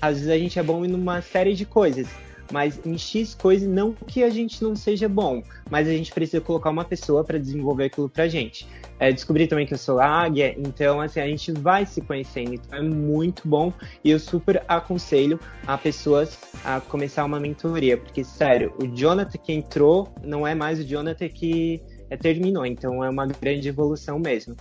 às 0.00 0.14
vezes 0.14 0.30
a 0.30 0.38
gente 0.38 0.58
é 0.60 0.62
bom 0.62 0.84
em 0.84 0.94
uma 0.94 1.20
série 1.20 1.54
de 1.54 1.66
coisas, 1.66 2.06
mas 2.52 2.80
em 2.86 2.96
X 2.96 3.34
coisa, 3.34 3.68
não 3.68 3.92
que 3.92 4.22
a 4.22 4.30
gente 4.30 4.62
não 4.62 4.76
seja 4.76 5.08
bom, 5.08 5.42
mas 5.68 5.88
a 5.88 5.90
gente 5.90 6.12
precisa 6.12 6.40
colocar 6.40 6.70
uma 6.70 6.84
pessoa 6.84 7.24
para 7.24 7.36
desenvolver 7.36 7.86
aquilo 7.86 8.08
pra 8.08 8.28
gente. 8.28 8.66
É, 9.00 9.10
descobri 9.10 9.48
também 9.48 9.66
que 9.66 9.74
eu 9.74 9.78
sou 9.78 9.98
águia, 9.98 10.54
então 10.56 11.00
assim, 11.00 11.18
a 11.18 11.26
gente 11.26 11.50
vai 11.50 11.84
se 11.84 12.00
conhecendo, 12.00 12.54
então 12.54 12.78
é 12.78 12.82
muito 12.82 13.48
bom 13.48 13.72
e 14.04 14.10
eu 14.12 14.20
super 14.20 14.62
aconselho 14.68 15.40
a 15.66 15.76
pessoas 15.76 16.38
a 16.64 16.80
começar 16.80 17.24
uma 17.24 17.40
mentoria, 17.40 17.96
porque 17.96 18.22
sério, 18.22 18.72
o 18.80 18.86
Jonathan 18.86 19.38
que 19.38 19.52
entrou 19.52 20.08
não 20.22 20.46
é 20.46 20.54
mais 20.54 20.78
o 20.78 20.84
Jonathan 20.84 21.28
que 21.28 21.82
terminou, 22.16 22.66
então 22.66 23.04
é 23.04 23.10
uma 23.10 23.26
grande 23.26 23.68
evolução 23.68 24.18
mesmo. 24.18 24.56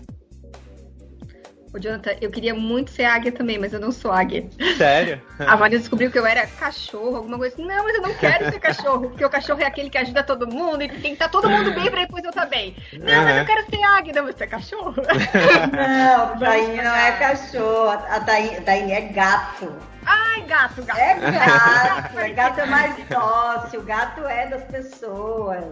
Ô, 1.73 1.79
Jonathan, 1.79 2.11
eu 2.19 2.29
queria 2.29 2.53
muito 2.53 2.91
ser 2.91 3.05
águia 3.05 3.31
também, 3.31 3.57
mas 3.57 3.71
eu 3.71 3.79
não 3.79 3.93
sou 3.93 4.11
águia. 4.11 4.45
Sério? 4.77 5.21
A 5.39 5.55
Maria 5.55 5.79
descobriu 5.79 6.11
que 6.11 6.19
eu 6.19 6.25
era 6.25 6.45
cachorro, 6.45 7.15
alguma 7.15 7.37
coisa 7.37 7.55
assim. 7.55 7.65
Não, 7.65 7.83
mas 7.85 7.95
eu 7.95 8.01
não 8.01 8.13
quero 8.13 8.51
ser 8.51 8.59
cachorro, 8.59 9.09
porque 9.09 9.23
o 9.23 9.29
cachorro 9.29 9.61
é 9.61 9.65
aquele 9.65 9.89
que 9.89 9.97
ajuda 9.97 10.21
todo 10.21 10.45
mundo 10.45 10.83
e 10.83 10.89
tem 10.89 10.99
que 10.99 11.07
estar 11.11 11.29
todo 11.29 11.49
mundo 11.49 11.73
bem 11.73 11.89
pra 11.89 12.01
depois 12.01 12.25
eu 12.25 12.29
estar 12.29 12.45
bem. 12.45 12.75
Não, 12.91 13.19
uhum. 13.19 13.23
mas 13.23 13.37
eu 13.37 13.45
quero 13.45 13.69
ser 13.69 13.83
águia. 13.83 14.13
Não, 14.13 14.23
mas 14.25 14.35
você 14.35 14.43
é 14.43 14.47
cachorro. 14.47 14.95
Não, 15.71 16.39
Taine 16.39 16.75
não 16.75 16.95
é 16.95 17.11
cachorro. 17.13 17.89
A 17.89 18.19
Taine 18.19 18.91
é 18.91 19.01
gato. 19.01 19.73
Ai, 20.05 20.41
gato, 20.41 20.83
gato. 20.83 20.99
É 20.99 21.15
gato. 21.31 22.19
é 22.19 22.29
gato 22.29 22.59
é 22.59 22.65
mais 22.65 22.95
dócil. 23.07 23.81
Gato 23.83 24.25
é 24.25 24.47
das 24.47 24.63
pessoas. 24.65 25.63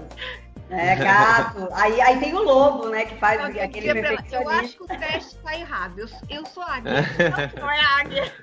É, 0.69 0.95
gato. 0.95 1.67
aí, 1.71 1.99
aí 1.99 2.19
tem 2.19 2.34
o 2.34 2.43
lobo, 2.43 2.89
né? 2.89 3.05
Que 3.05 3.15
faz 3.15 3.39
eu 3.39 3.63
aquele. 3.63 3.89
Eu 4.32 4.49
acho 4.49 4.77
que 4.77 4.84
o 4.84 4.88
teste 4.88 5.36
tá 5.38 5.58
errado. 5.58 5.97
Eu, 5.97 6.08
eu 6.29 6.45
sou 6.45 6.62
águia. 6.62 6.93
não 7.60 7.71
é 7.71 7.79
águia. 7.79 8.34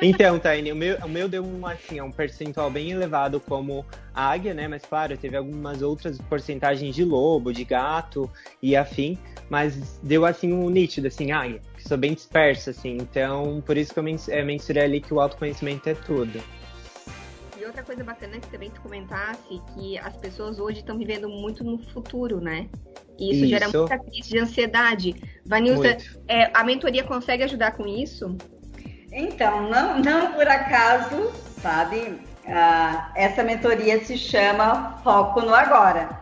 Então, 0.00 0.38
Taine, 0.38 0.70
o 0.70 0.76
meu, 0.76 0.96
o 0.98 1.08
meu 1.08 1.28
deu 1.28 1.44
um, 1.44 1.66
assim, 1.66 2.00
um 2.00 2.12
percentual 2.12 2.70
bem 2.70 2.92
elevado 2.92 3.40
como 3.40 3.84
águia, 4.14 4.54
né? 4.54 4.68
Mas 4.68 4.82
claro, 4.84 5.16
teve 5.16 5.36
algumas 5.36 5.82
outras 5.82 6.18
porcentagens 6.18 6.94
de 6.94 7.04
lobo, 7.04 7.52
de 7.52 7.64
gato 7.64 8.30
e 8.62 8.76
afim. 8.76 9.18
Mas 9.50 9.98
deu 10.02 10.24
assim 10.24 10.52
um 10.52 10.70
nítido, 10.70 11.08
assim, 11.08 11.32
águia. 11.32 11.60
Que 11.76 11.88
sou 11.88 11.98
bem 11.98 12.14
dispersa, 12.14 12.70
assim. 12.70 12.96
Então, 12.96 13.60
por 13.66 13.76
isso 13.76 13.92
que 13.92 13.98
eu 13.98 14.04
é, 14.28 14.42
mensurei 14.44 14.84
ali 14.84 15.00
que 15.00 15.12
o 15.12 15.20
autoconhecimento 15.20 15.88
é 15.88 15.94
tudo. 15.94 16.40
Outra 17.72 17.84
coisa 17.84 18.04
bacana 18.04 18.38
que 18.38 18.48
também 18.48 18.70
tu 18.70 18.82
comentasse 18.82 19.58
que 19.72 19.96
as 19.96 20.14
pessoas 20.18 20.58
hoje 20.58 20.80
estão 20.80 20.98
vivendo 20.98 21.26
muito 21.26 21.64
no 21.64 21.78
futuro, 21.78 22.38
né? 22.38 22.68
E 23.18 23.32
isso, 23.32 23.44
isso. 23.44 23.48
gera 23.48 23.66
muita 23.70 23.98
crise 23.98 24.28
de 24.28 24.38
ansiedade. 24.38 25.14
Vanilza, 25.46 25.96
é, 26.28 26.50
a 26.52 26.62
mentoria 26.64 27.02
consegue 27.02 27.44
ajudar 27.44 27.70
com 27.72 27.86
isso? 27.86 28.36
Então, 29.10 29.70
não, 29.70 29.98
não 30.00 30.34
por 30.34 30.46
acaso, 30.46 31.32
sabe? 31.62 32.20
Uh, 32.44 33.12
essa 33.16 33.42
mentoria 33.42 34.04
se 34.04 34.18
chama 34.18 34.98
Foco 35.02 35.40
no 35.40 35.54
Agora. 35.54 36.20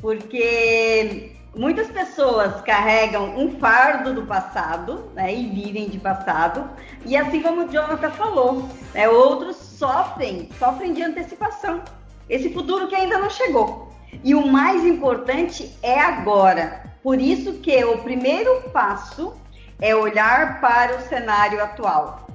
Porque 0.00 1.32
muitas 1.56 1.88
pessoas 1.88 2.60
carregam 2.60 3.36
um 3.36 3.58
fardo 3.58 4.14
do 4.14 4.22
passado, 4.26 5.10
né, 5.12 5.34
e 5.34 5.48
vivem 5.48 5.88
de 5.88 5.98
passado, 5.98 6.70
e 7.04 7.16
assim 7.16 7.42
como 7.42 7.64
o 7.64 7.68
Jonathan 7.68 8.10
falou, 8.12 8.68
né, 8.94 9.08
outros 9.08 9.65
sofrem, 9.78 10.48
sofrem 10.58 10.92
de 10.92 11.02
antecipação. 11.02 11.82
Esse 12.28 12.52
futuro 12.52 12.88
que 12.88 12.94
ainda 12.94 13.18
não 13.18 13.30
chegou. 13.30 13.92
E 14.24 14.34
o 14.34 14.46
mais 14.46 14.84
importante 14.84 15.76
é 15.82 15.98
agora. 15.98 16.82
Por 17.02 17.20
isso 17.20 17.54
que 17.54 17.84
o 17.84 17.98
primeiro 17.98 18.62
passo 18.70 19.34
é 19.80 19.94
olhar 19.94 20.60
para 20.60 20.96
o 20.96 21.00
cenário 21.02 21.62
atual. 21.62 22.26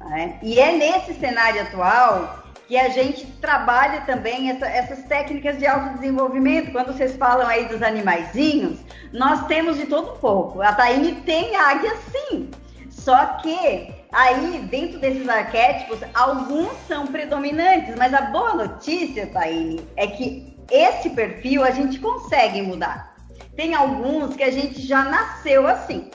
Né? 0.00 0.38
E 0.42 0.58
é 0.58 0.76
nesse 0.76 1.14
cenário 1.14 1.62
atual 1.62 2.44
que 2.68 2.76
a 2.76 2.88
gente 2.88 3.26
trabalha 3.40 4.00
também 4.00 4.50
essa, 4.50 4.66
essas 4.66 5.04
técnicas 5.04 5.58
de 5.58 5.66
autodesenvolvimento. 5.66 6.72
Quando 6.72 6.92
vocês 6.92 7.16
falam 7.16 7.46
aí 7.46 7.66
dos 7.66 7.82
animaizinhos, 7.82 8.78
nós 9.12 9.46
temos 9.46 9.76
de 9.76 9.86
todo 9.86 10.14
um 10.14 10.16
pouco. 10.18 10.62
A 10.62 10.72
Taine 10.72 11.16
tem 11.22 11.54
águia 11.56 11.94
sim. 12.10 12.50
Só 12.90 13.24
que 13.42 13.95
aí, 14.16 14.58
dentro 14.70 14.98
desses 14.98 15.28
arquétipos, 15.28 16.00
alguns 16.14 16.72
são 16.88 17.06
predominantes, 17.06 17.94
mas 17.96 18.14
a 18.14 18.22
boa 18.22 18.54
notícia, 18.54 19.26
Taine, 19.26 19.86
é 19.94 20.06
que 20.06 20.56
esse 20.70 21.10
perfil 21.10 21.62
a 21.62 21.70
gente 21.70 21.98
consegue 21.98 22.62
mudar. 22.62 23.14
Tem 23.54 23.74
alguns 23.74 24.34
que 24.34 24.42
a 24.42 24.50
gente 24.50 24.80
já 24.80 25.04
nasceu 25.04 25.66
assim, 25.66 26.10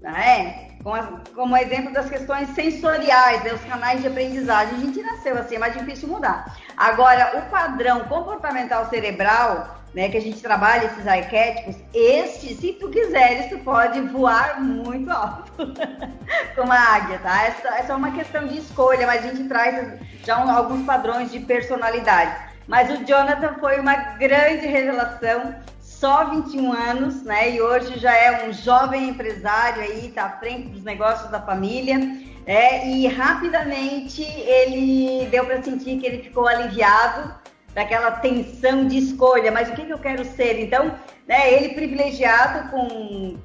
né? 0.00 0.68
como 1.34 1.56
exemplo 1.56 1.92
das 1.92 2.08
questões 2.08 2.48
sensoriais, 2.50 3.42
né, 3.42 3.52
os 3.52 3.64
canais 3.64 4.00
de 4.00 4.06
aprendizagem. 4.06 4.74
A 4.74 4.78
gente 4.78 5.02
nasceu 5.02 5.36
assim, 5.36 5.56
é 5.56 5.58
mais 5.58 5.74
difícil 5.74 6.08
mudar. 6.08 6.56
Agora, 6.76 7.36
o 7.38 7.50
padrão 7.50 8.04
comportamental 8.04 8.88
cerebral, 8.88 9.76
né, 9.98 10.08
que 10.08 10.16
a 10.16 10.20
gente 10.20 10.40
trabalha 10.40 10.84
esses 10.84 11.08
arquétipos, 11.08 11.74
este, 11.92 12.54
se 12.54 12.72
tu 12.74 12.88
quiseres, 12.88 13.46
tu 13.46 13.58
pode 13.64 14.00
voar 14.02 14.60
muito 14.60 15.10
alto, 15.10 15.50
como 16.54 16.70
a 16.70 16.78
águia, 16.78 17.18
tá? 17.18 17.42
Essa, 17.42 17.68
essa 17.76 17.92
é 17.94 17.96
uma 17.96 18.12
questão 18.12 18.46
de 18.46 18.58
escolha, 18.58 19.08
mas 19.08 19.24
a 19.24 19.28
gente 19.28 19.48
traz 19.48 19.98
já 20.24 20.38
um, 20.38 20.48
alguns 20.48 20.86
padrões 20.86 21.32
de 21.32 21.40
personalidade. 21.40 22.32
Mas 22.68 22.88
o 22.92 23.04
Jonathan 23.04 23.54
foi 23.54 23.80
uma 23.80 23.96
grande 23.96 24.68
revelação 24.68 25.56
só 25.80 26.26
21 26.30 26.72
anos, 26.72 27.24
né? 27.24 27.56
E 27.56 27.60
hoje 27.60 27.98
já 27.98 28.14
é 28.14 28.48
um 28.48 28.52
jovem 28.52 29.08
empresário 29.08 29.82
aí, 29.82 30.06
está 30.06 30.26
à 30.26 30.30
frente 30.38 30.68
dos 30.68 30.84
negócios 30.84 31.28
da 31.28 31.40
família. 31.40 31.98
É, 32.46 32.88
e 32.88 33.08
rapidamente 33.08 34.22
ele 34.22 35.26
deu 35.26 35.44
para 35.44 35.60
sentir 35.60 35.98
que 35.98 36.06
ele 36.06 36.22
ficou 36.22 36.46
aliviado 36.46 37.34
daquela 37.78 38.10
tensão 38.10 38.88
de 38.88 38.98
escolha. 38.98 39.52
Mas 39.52 39.68
o 39.68 39.72
que, 39.72 39.86
que 39.86 39.92
eu 39.92 39.98
quero 39.98 40.24
ser? 40.24 40.58
Então, 40.58 40.98
né, 41.28 41.52
ele 41.52 41.74
privilegiado 41.74 42.70
com 42.70 43.36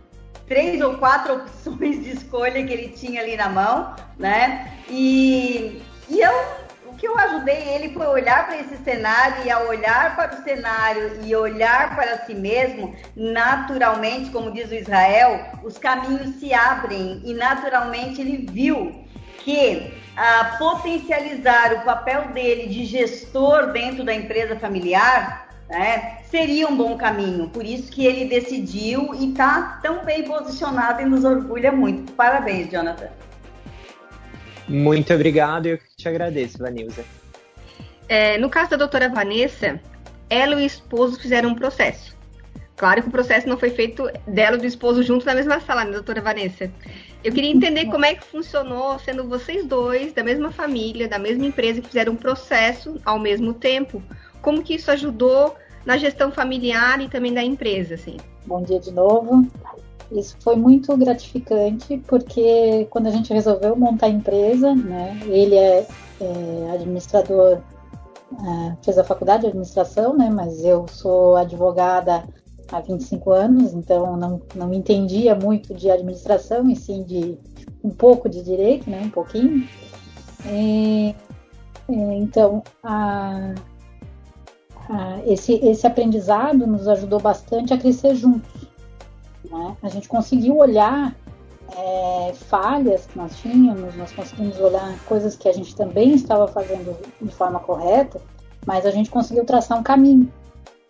três 0.47 0.81
ou 0.81 0.97
quatro 0.97 1.35
opções 1.37 2.03
de 2.03 2.11
escolha 2.11 2.65
que 2.65 2.73
ele 2.73 2.89
tinha 2.89 3.21
ali 3.21 3.37
na 3.37 3.49
mão, 3.49 3.95
né? 4.17 4.73
E, 4.89 5.81
e 6.09 6.19
eu 6.19 6.63
que 6.97 7.07
eu 7.07 7.17
ajudei 7.17 7.67
ele 7.69 7.89
foi 7.89 8.05
olhar 8.05 8.45
para 8.45 8.61
esse 8.61 8.77
cenário 8.77 9.43
e 9.45 9.51
ao 9.51 9.67
olhar 9.67 10.15
para 10.15 10.35
o 10.35 10.43
cenário 10.43 11.19
e 11.25 11.35
olhar 11.35 11.95
para 11.97 12.19
si 12.19 12.33
mesmo, 12.33 12.95
naturalmente, 13.13 14.29
como 14.29 14.51
diz 14.51 14.69
o 14.69 14.75
Israel, 14.75 15.43
os 15.63 15.77
caminhos 15.77 16.35
se 16.35 16.53
abrem 16.53 17.21
e 17.25 17.33
naturalmente 17.33 18.21
ele 18.21 18.45
viu 18.49 19.02
que 19.43 19.93
a 20.15 20.55
potencializar 20.57 21.73
o 21.73 21.81
papel 21.81 22.29
dele 22.29 22.67
de 22.67 22.85
gestor 22.85 23.71
dentro 23.71 24.03
da 24.03 24.13
empresa 24.13 24.55
familiar 24.59 25.49
né, 25.69 26.19
seria 26.29 26.67
um 26.67 26.75
bom 26.75 26.95
caminho. 26.97 27.49
Por 27.49 27.65
isso 27.65 27.91
que 27.91 28.05
ele 28.05 28.25
decidiu 28.25 29.13
e 29.15 29.31
está 29.31 29.79
tão 29.81 30.05
bem 30.05 30.23
posicionado 30.23 31.01
e 31.01 31.05
nos 31.05 31.23
orgulha 31.23 31.71
muito. 31.71 32.11
Parabéns, 32.13 32.69
Jonathan. 32.69 33.09
Muito 34.67 35.13
obrigado 35.13 35.65
e 35.65 35.71
eu 35.71 35.79
te 35.97 36.07
agradeço, 36.07 36.59
Vanilza. 36.59 37.03
É, 38.07 38.37
no 38.37 38.49
caso 38.49 38.71
da 38.71 38.77
doutora 38.77 39.09
Vanessa, 39.09 39.79
ela 40.29 40.53
e 40.53 40.57
o 40.57 40.59
esposo 40.59 41.19
fizeram 41.19 41.49
um 41.49 41.55
processo. 41.55 42.15
Claro 42.75 43.01
que 43.01 43.07
o 43.07 43.11
processo 43.11 43.47
não 43.47 43.57
foi 43.57 43.69
feito 43.69 44.09
dela 44.27 44.57
e 44.57 44.59
do 44.59 44.65
esposo 44.65 45.03
junto 45.03 45.25
na 45.25 45.35
mesma 45.35 45.59
sala, 45.59 45.85
né, 45.85 45.91
doutora 45.91 46.21
Vanessa? 46.21 46.71
Eu 47.23 47.31
queria 47.31 47.51
entender 47.51 47.85
como 47.85 48.03
é 48.03 48.15
que 48.15 48.25
funcionou, 48.25 48.99
sendo 48.99 49.27
vocês 49.27 49.65
dois 49.65 50.11
da 50.11 50.23
mesma 50.23 50.51
família, 50.51 51.07
da 51.07 51.17
mesma 51.17 51.45
empresa, 51.45 51.81
que 51.81 51.87
fizeram 51.87 52.13
um 52.13 52.17
processo 52.17 52.99
ao 53.05 53.17
mesmo 53.17 53.53
tempo. 53.53 54.03
Como 54.41 54.61
que 54.61 54.75
isso 54.75 54.91
ajudou 54.91 55.55
na 55.85 55.95
gestão 55.97 56.31
familiar 56.31 56.99
e 56.99 57.07
também 57.07 57.33
da 57.33 57.41
empresa, 57.41 57.95
assim? 57.95 58.17
Bom 58.45 58.61
dia 58.61 58.79
de 58.79 58.91
novo. 58.91 59.47
Isso 60.11 60.35
foi 60.41 60.57
muito 60.57 60.95
gratificante, 60.97 61.97
porque 62.07 62.87
quando 62.89 63.07
a 63.07 63.11
gente 63.11 63.33
resolveu 63.33 63.75
montar 63.75 64.07
a 64.07 64.09
empresa, 64.09 64.75
né, 64.75 65.19
ele 65.25 65.55
é, 65.55 65.87
é 66.19 66.71
administrador, 66.73 67.59
é, 68.33 68.75
fez 68.83 68.97
a 68.97 69.03
faculdade 69.03 69.41
de 69.41 69.47
administração, 69.47 70.15
né, 70.15 70.29
mas 70.29 70.63
eu 70.63 70.85
sou 70.89 71.37
advogada 71.37 72.23
há 72.73 72.81
25 72.81 73.31
anos, 73.31 73.73
então 73.73 74.17
não, 74.17 74.41
não 74.55 74.73
entendia 74.73 75.35
muito 75.35 75.73
de 75.73 75.91
administração, 75.91 76.69
e 76.69 76.75
sim 76.75 77.03
de 77.03 77.37
um 77.83 77.89
pouco 77.89 78.27
de 78.27 78.41
direito, 78.41 78.89
né, 78.89 79.01
um 79.03 79.09
pouquinho. 79.09 79.67
E, 80.47 81.15
então, 81.87 82.63
a, 82.83 83.53
a, 84.89 85.19
esse, 85.25 85.53
esse 85.53 85.85
aprendizado 85.85 86.65
nos 86.65 86.87
ajudou 86.87 87.19
bastante 87.19 87.73
a 87.73 87.77
crescer 87.77 88.15
juntos. 88.15 88.67
Né? 89.49 89.77
A 89.83 89.89
gente 89.89 90.07
conseguiu 90.07 90.57
olhar 90.57 91.15
é, 91.77 92.33
falhas 92.33 93.05
que 93.05 93.17
nós 93.17 93.35
tínhamos, 93.37 93.95
nós 93.95 94.11
conseguimos 94.11 94.59
olhar 94.59 94.97
coisas 95.05 95.35
que 95.35 95.47
a 95.47 95.53
gente 95.53 95.75
também 95.75 96.13
estava 96.13 96.47
fazendo 96.47 96.97
de 97.21 97.31
forma 97.31 97.59
correta, 97.59 98.19
mas 98.65 98.85
a 98.85 98.91
gente 98.91 99.09
conseguiu 99.09 99.45
traçar 99.45 99.77
um 99.77 99.83
caminho, 99.83 100.31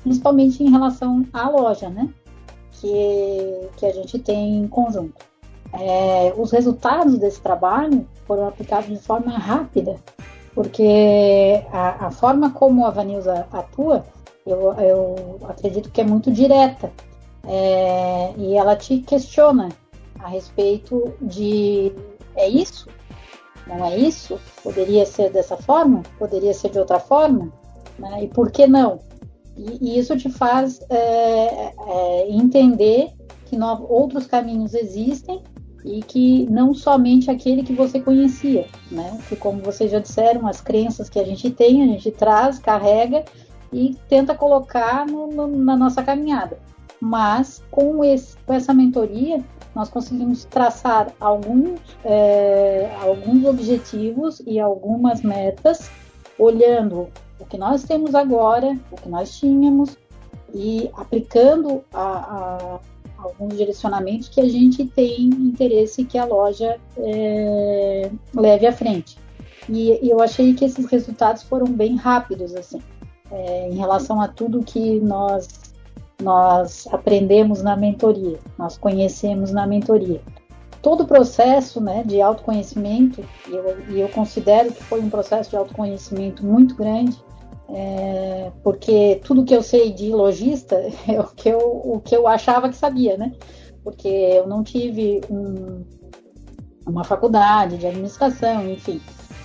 principalmente 0.03 0.63
em 0.63 0.69
relação 0.69 1.25
à 1.33 1.49
loja, 1.49 1.89
né? 1.89 2.09
Que, 2.73 3.69
que 3.77 3.85
a 3.85 3.93
gente 3.93 4.19
tem 4.19 4.57
em 4.57 4.67
conjunto. 4.67 5.25
É, 5.73 6.33
os 6.37 6.51
resultados 6.51 7.17
desse 7.17 7.41
trabalho 7.41 8.07
foram 8.27 8.47
aplicados 8.47 8.89
de 8.89 8.99
forma 8.99 9.31
rápida, 9.31 9.95
porque 10.53 11.63
a, 11.71 12.07
a 12.07 12.11
forma 12.11 12.51
como 12.51 12.85
a 12.85 12.91
Vanilza 12.91 13.47
atua, 13.51 14.05
eu, 14.45 14.73
eu 14.73 15.39
acredito 15.47 15.89
que 15.89 16.01
é 16.01 16.03
muito 16.03 16.31
direta 16.31 16.91
é, 17.47 18.33
e 18.37 18.55
ela 18.55 18.75
te 18.75 18.99
questiona 18.99 19.69
a 20.19 20.27
respeito 20.27 21.13
de 21.21 21.91
é 22.35 22.47
isso? 22.47 22.87
Não 23.65 23.85
é 23.85 23.97
isso? 23.97 24.39
Poderia 24.61 25.05
ser 25.05 25.31
dessa 25.31 25.57
forma? 25.57 26.03
Poderia 26.19 26.53
ser 26.53 26.69
de 26.69 26.79
outra 26.79 26.99
forma? 26.99 27.51
Né? 27.97 28.23
E 28.23 28.27
por 28.27 28.51
que 28.51 28.67
não? 28.67 28.99
E, 29.57 29.77
e 29.81 29.99
isso 29.99 30.15
te 30.17 30.29
faz 30.29 30.79
é, 30.89 31.73
é, 31.75 32.27
entender 32.29 33.11
que 33.45 33.57
outros 33.59 34.25
caminhos 34.25 34.73
existem 34.73 35.41
e 35.85 36.01
que 36.01 36.47
não 36.49 36.73
somente 36.73 37.29
aquele 37.29 37.61
que 37.61 37.73
você 37.73 37.99
conhecia, 37.99 38.65
né? 38.89 39.19
Que 39.27 39.35
como 39.35 39.61
vocês 39.61 39.91
já 39.91 39.99
disseram, 39.99 40.47
as 40.47 40.61
crenças 40.61 41.09
que 41.09 41.19
a 41.19 41.23
gente 41.23 41.51
tem, 41.51 41.83
a 41.83 41.87
gente 41.87 42.09
traz, 42.11 42.57
carrega 42.57 43.23
e 43.71 43.95
tenta 44.07 44.33
colocar 44.33 45.05
no, 45.05 45.27
no, 45.27 45.47
na 45.47 45.75
nossa 45.75 46.01
caminhada. 46.01 46.57
Mas 47.01 47.61
com, 47.69 48.03
esse, 48.03 48.37
com 48.45 48.53
essa 48.53 48.73
mentoria, 48.73 49.43
nós 49.75 49.89
conseguimos 49.89 50.45
traçar 50.45 51.11
alguns, 51.19 51.79
é, 52.05 52.89
alguns 53.01 53.43
objetivos 53.45 54.41
e 54.45 54.59
algumas 54.59 55.21
metas, 55.21 55.89
olhando 56.39 57.09
o 57.43 57.45
que 57.45 57.57
nós 57.57 57.83
temos 57.83 58.15
agora, 58.15 58.77
o 58.91 58.95
que 58.95 59.09
nós 59.09 59.37
tínhamos, 59.37 59.97
e 60.53 60.89
aplicando 60.95 61.83
a, 61.93 62.79
a 62.79 62.79
alguns 63.17 63.57
direcionamentos 63.57 64.29
que 64.29 64.41
a 64.41 64.49
gente 64.49 64.85
tem 64.85 65.25
interesse 65.25 66.05
que 66.05 66.17
a 66.17 66.25
loja 66.25 66.79
é, 66.97 68.09
leve 68.33 68.65
à 68.65 68.71
frente. 68.71 69.17
E, 69.69 70.05
e, 70.05 70.09
eu 70.09 70.21
achei 70.21 70.53
que 70.53 70.65
esses 70.65 70.85
resultados 70.85 71.43
foram 71.43 71.67
bem 71.67 71.95
rápidos, 71.95 72.53
assim, 72.55 72.81
é, 73.31 73.69
em 73.69 73.75
relação 73.75 74.21
a 74.21 74.27
tudo 74.27 74.63
que 74.63 74.99
nós, 74.99 75.73
nós 76.21 76.87
aprendemos 76.91 77.61
na 77.61 77.75
mentoria, 77.75 78.39
nós 78.57 78.77
conhecemos 78.77 79.51
na 79.51 79.65
mentoria. 79.65 80.21
Todo 80.81 81.03
o 81.03 81.07
processo 81.07 81.79
né, 81.79 82.03
de 82.05 82.21
autoconhecimento, 82.21 83.23
e 83.47 83.55
eu, 83.55 83.63
eu 83.89 84.09
considero 84.09 84.73
que 84.73 84.83
foi 84.83 84.99
um 84.99 85.09
processo 85.09 85.49
de 85.49 85.55
autoconhecimento 85.55 86.45
muito 86.45 86.75
grande, 86.75 87.17
é, 87.69 88.51
porque 88.63 89.21
tudo 89.23 89.45
que 89.45 89.55
eu 89.55 89.63
sei 89.63 89.91
de 89.91 90.11
lojista 90.11 90.75
é 91.07 91.19
o 91.19 91.27
que 91.27 91.49
eu, 91.49 91.59
o 91.59 91.99
que 91.99 92.15
eu 92.15 92.27
achava 92.27 92.69
que 92.69 92.75
sabia, 92.75 93.17
né? 93.17 93.33
Porque 93.83 94.07
eu 94.07 94.47
não 94.47 94.63
tive 94.63 95.21
um, 95.29 95.83
uma 96.85 97.03
faculdade 97.03 97.77
de 97.77 97.87
administração, 97.87 98.69
enfim. 98.69 99.01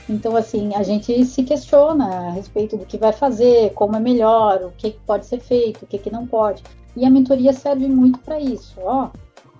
Então, 0.08 0.34
assim, 0.36 0.74
a 0.74 0.82
gente 0.82 1.24
se 1.24 1.42
questiona 1.42 2.28
a 2.28 2.30
respeito 2.30 2.76
do 2.76 2.86
que 2.86 2.96
vai 2.96 3.12
fazer, 3.12 3.72
como 3.74 3.96
é 3.96 4.00
melhor, 4.00 4.62
o 4.62 4.70
que 4.70 4.92
pode 5.06 5.26
ser 5.26 5.40
feito, 5.40 5.82
o 5.82 5.86
que, 5.86 5.98
que 5.98 6.10
não 6.10 6.26
pode. 6.26 6.62
E 6.96 7.04
a 7.04 7.10
mentoria 7.10 7.52
serve 7.52 7.86
muito 7.88 8.18
para 8.20 8.40
isso. 8.40 8.74
Ó, 8.80 9.10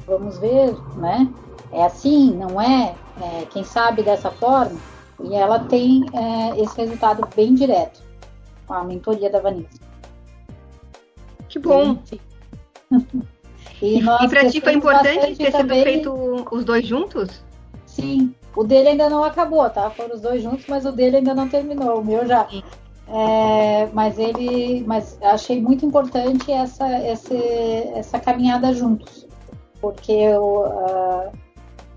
vamos 0.07 0.39
ver, 0.39 0.75
né? 0.97 1.31
É 1.71 1.85
assim, 1.85 2.35
não 2.35 2.61
é? 2.61 2.95
é? 3.21 3.45
Quem 3.47 3.63
sabe 3.63 4.03
dessa 4.03 4.31
forma? 4.31 4.79
E 5.23 5.35
ela 5.35 5.59
tem 5.59 6.03
é, 6.15 6.61
esse 6.61 6.77
resultado 6.79 7.29
bem 7.37 7.55
direto 7.55 8.08
com 8.69 8.75
a 8.75 8.85
mentoria 8.85 9.31
da 9.31 9.41
Vanessa. 9.41 9.81
Que 11.49 11.59
bom! 11.59 11.99
e, 13.81 13.99
e 13.99 14.29
para 14.29 14.51
ti 14.51 14.61
foi 14.61 14.75
importante 14.75 15.37
ter 15.37 15.51
também... 15.51 15.79
sido 15.79 15.91
feito 15.91 16.47
os 16.53 16.65
dois 16.65 16.87
juntos? 16.87 17.43
Sim, 17.87 18.35
o 18.55 18.63
dele 18.63 18.91
ainda 18.91 19.09
não 19.09 19.25
acabou, 19.25 19.69
tá? 19.71 19.91
Foram 19.91 20.15
os 20.15 20.21
dois 20.21 20.43
juntos, 20.43 20.67
mas 20.69 20.85
o 20.85 20.93
dele 20.93 21.17
ainda 21.17 21.35
não 21.35 21.49
terminou, 21.49 22.01
o 22.01 22.05
meu 22.05 22.27
já. 22.27 22.47
É, 23.09 23.89
mas 23.95 24.19
ele, 24.19 24.85
mas 24.87 25.19
achei 25.23 25.61
muito 25.61 25.87
importante 25.87 26.53
essa, 26.53 26.87
essa, 26.87 27.35
essa 27.35 28.21
caminhada 28.21 28.73
juntos, 28.75 29.27
porque 29.81 30.13
eu, 30.13 30.67
uh, 30.67 31.33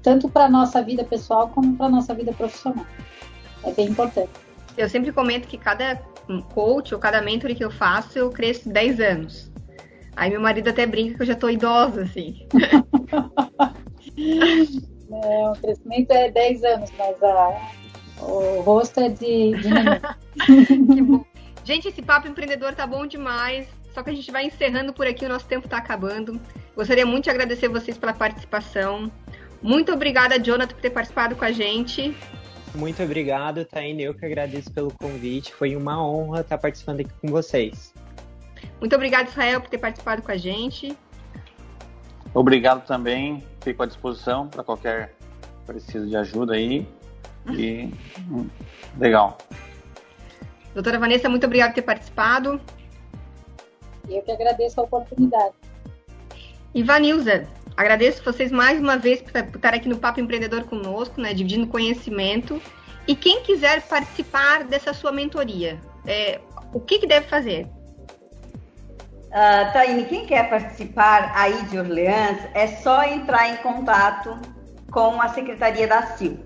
tanto 0.02 0.30
para 0.30 0.48
nossa 0.48 0.82
vida 0.82 1.04
pessoal 1.04 1.50
como 1.50 1.76
para 1.76 1.90
nossa 1.90 2.14
vida 2.14 2.32
profissional 2.32 2.86
é 3.64 3.72
bem 3.72 3.88
importante. 3.90 4.32
Eu 4.78 4.90
sempre 4.90 5.12
comento 5.12 5.48
que 5.48 5.58
cada 5.58 6.02
coach 6.40 6.94
ou 6.94 7.00
cada 7.00 7.20
mentor 7.22 7.56
que 7.56 7.66
eu 7.66 7.72
faço, 7.72 8.20
eu 8.20 8.30
cresço 8.30 8.70
10 8.70 9.00
anos. 9.00 9.52
Aí 10.16 10.30
meu 10.30 10.40
marido 10.40 10.70
até 10.70 10.86
brinca 10.86 11.16
que 11.16 11.24
eu 11.24 11.26
já 11.26 11.36
tô 11.36 11.50
idosa, 11.50 12.04
assim. 12.04 12.48
é, 15.12 15.50
o 15.50 15.54
crescimento 15.54 16.12
é 16.12 16.30
10 16.30 16.64
anos, 16.64 16.92
mas 16.98 17.24
a, 17.24 17.72
o 18.22 18.62
rosto 18.62 19.00
é 19.00 19.10
de, 19.10 19.54
de. 19.56 19.70
Gente, 21.64 21.88
esse 21.88 22.02
papo 22.02 22.28
empreendedor 22.28 22.76
tá 22.76 22.86
bom 22.86 23.06
demais. 23.08 23.68
Só 23.94 24.02
que 24.04 24.10
a 24.10 24.14
gente 24.14 24.32
vai 24.32 24.46
encerrando 24.46 24.94
por 24.94 25.06
aqui, 25.06 25.26
o 25.26 25.30
nosso 25.30 25.46
tempo 25.46 25.68
tá 25.68 25.78
acabando. 25.78 26.40
Gostaria 26.76 27.06
muito 27.06 27.26
de 27.26 27.30
agradecer 27.30 27.68
vocês 27.68 27.98
pela 27.98 28.14
participação. 28.14 29.12
Muito 29.62 29.92
obrigada, 29.92 30.40
Jonathan, 30.40 30.74
por 30.74 30.82
ter 30.82 30.90
participado 30.90 31.36
com 31.36 31.46
a 31.46 31.52
gente. 31.52 32.16
Muito 32.76 33.04
obrigado, 33.04 33.66
Taine. 33.66 34.04
Eu 34.04 34.14
que 34.14 34.26
agradeço 34.26 34.72
pelo 34.72 34.92
convite. 34.94 35.54
Foi 35.54 35.76
uma 35.76 36.04
honra 36.04 36.42
estar 36.42 36.58
participando 36.58 37.02
aqui 37.02 37.12
com 37.22 37.28
vocês. 37.28 37.94
Muito 38.80 38.96
obrigado, 38.96 39.28
Israel, 39.28 39.62
por 39.62 39.70
ter 39.70 39.78
participado 39.78 40.22
com 40.22 40.32
a 40.32 40.38
gente. 40.38 40.98
Obrigado 42.34 42.86
também. 42.86 43.46
Fico 43.62 43.84
à 43.84 43.86
disposição 43.86 44.48
para 44.48 44.64
qualquer 44.64 45.14
preciso 45.66 46.08
de 46.08 46.16
ajuda 46.16 46.54
aí. 46.54 46.88
E 47.50 47.92
hum, 48.30 48.48
legal. 48.98 49.38
Doutora 50.74 51.00
Vanessa, 51.00 51.28
muito 51.28 51.46
obrigada 51.46 51.72
por 51.72 51.76
ter 51.76 51.82
participado. 51.82 52.62
Eu 54.08 54.22
que 54.22 54.32
agradeço 54.32 54.80
a 54.80 54.84
oportunidade. 54.84 55.54
E 56.74 56.82
Vanilza, 56.82 57.48
Agradeço 57.76 58.24
vocês 58.24 58.52
mais 58.52 58.80
uma 58.80 58.98
vez 58.98 59.22
por 59.22 59.36
estar 59.36 59.74
aqui 59.74 59.88
no 59.88 59.98
Papo 59.98 60.20
Empreendedor 60.20 60.64
conosco, 60.66 61.20
né, 61.20 61.34
dividindo 61.34 61.68
conhecimento. 61.68 62.62
E 63.08 63.16
quem 63.16 63.42
quiser 63.44 63.82
participar 63.82 64.64
dessa 64.64 64.94
sua 64.94 65.12
mentoria, 65.12 65.80
é, 66.06 66.40
o 66.74 66.80
que, 66.80 67.00
que 67.00 67.08
deve 67.08 67.28
fazer? 67.28 67.68
Uh, 69.30 69.72
Taine, 69.72 70.06
quem 70.06 70.26
quer 70.26 70.50
participar 70.50 71.32
aí 71.34 71.64
de 71.64 71.80
Orleans, 71.80 72.40
é 72.54 72.68
só 72.68 73.04
entrar 73.04 73.50
em 73.50 73.58
contato 73.58 74.38
com 74.92 75.22
a 75.22 75.30
Secretaria 75.30 75.88
da 75.88 76.04
CIL. 76.04 76.38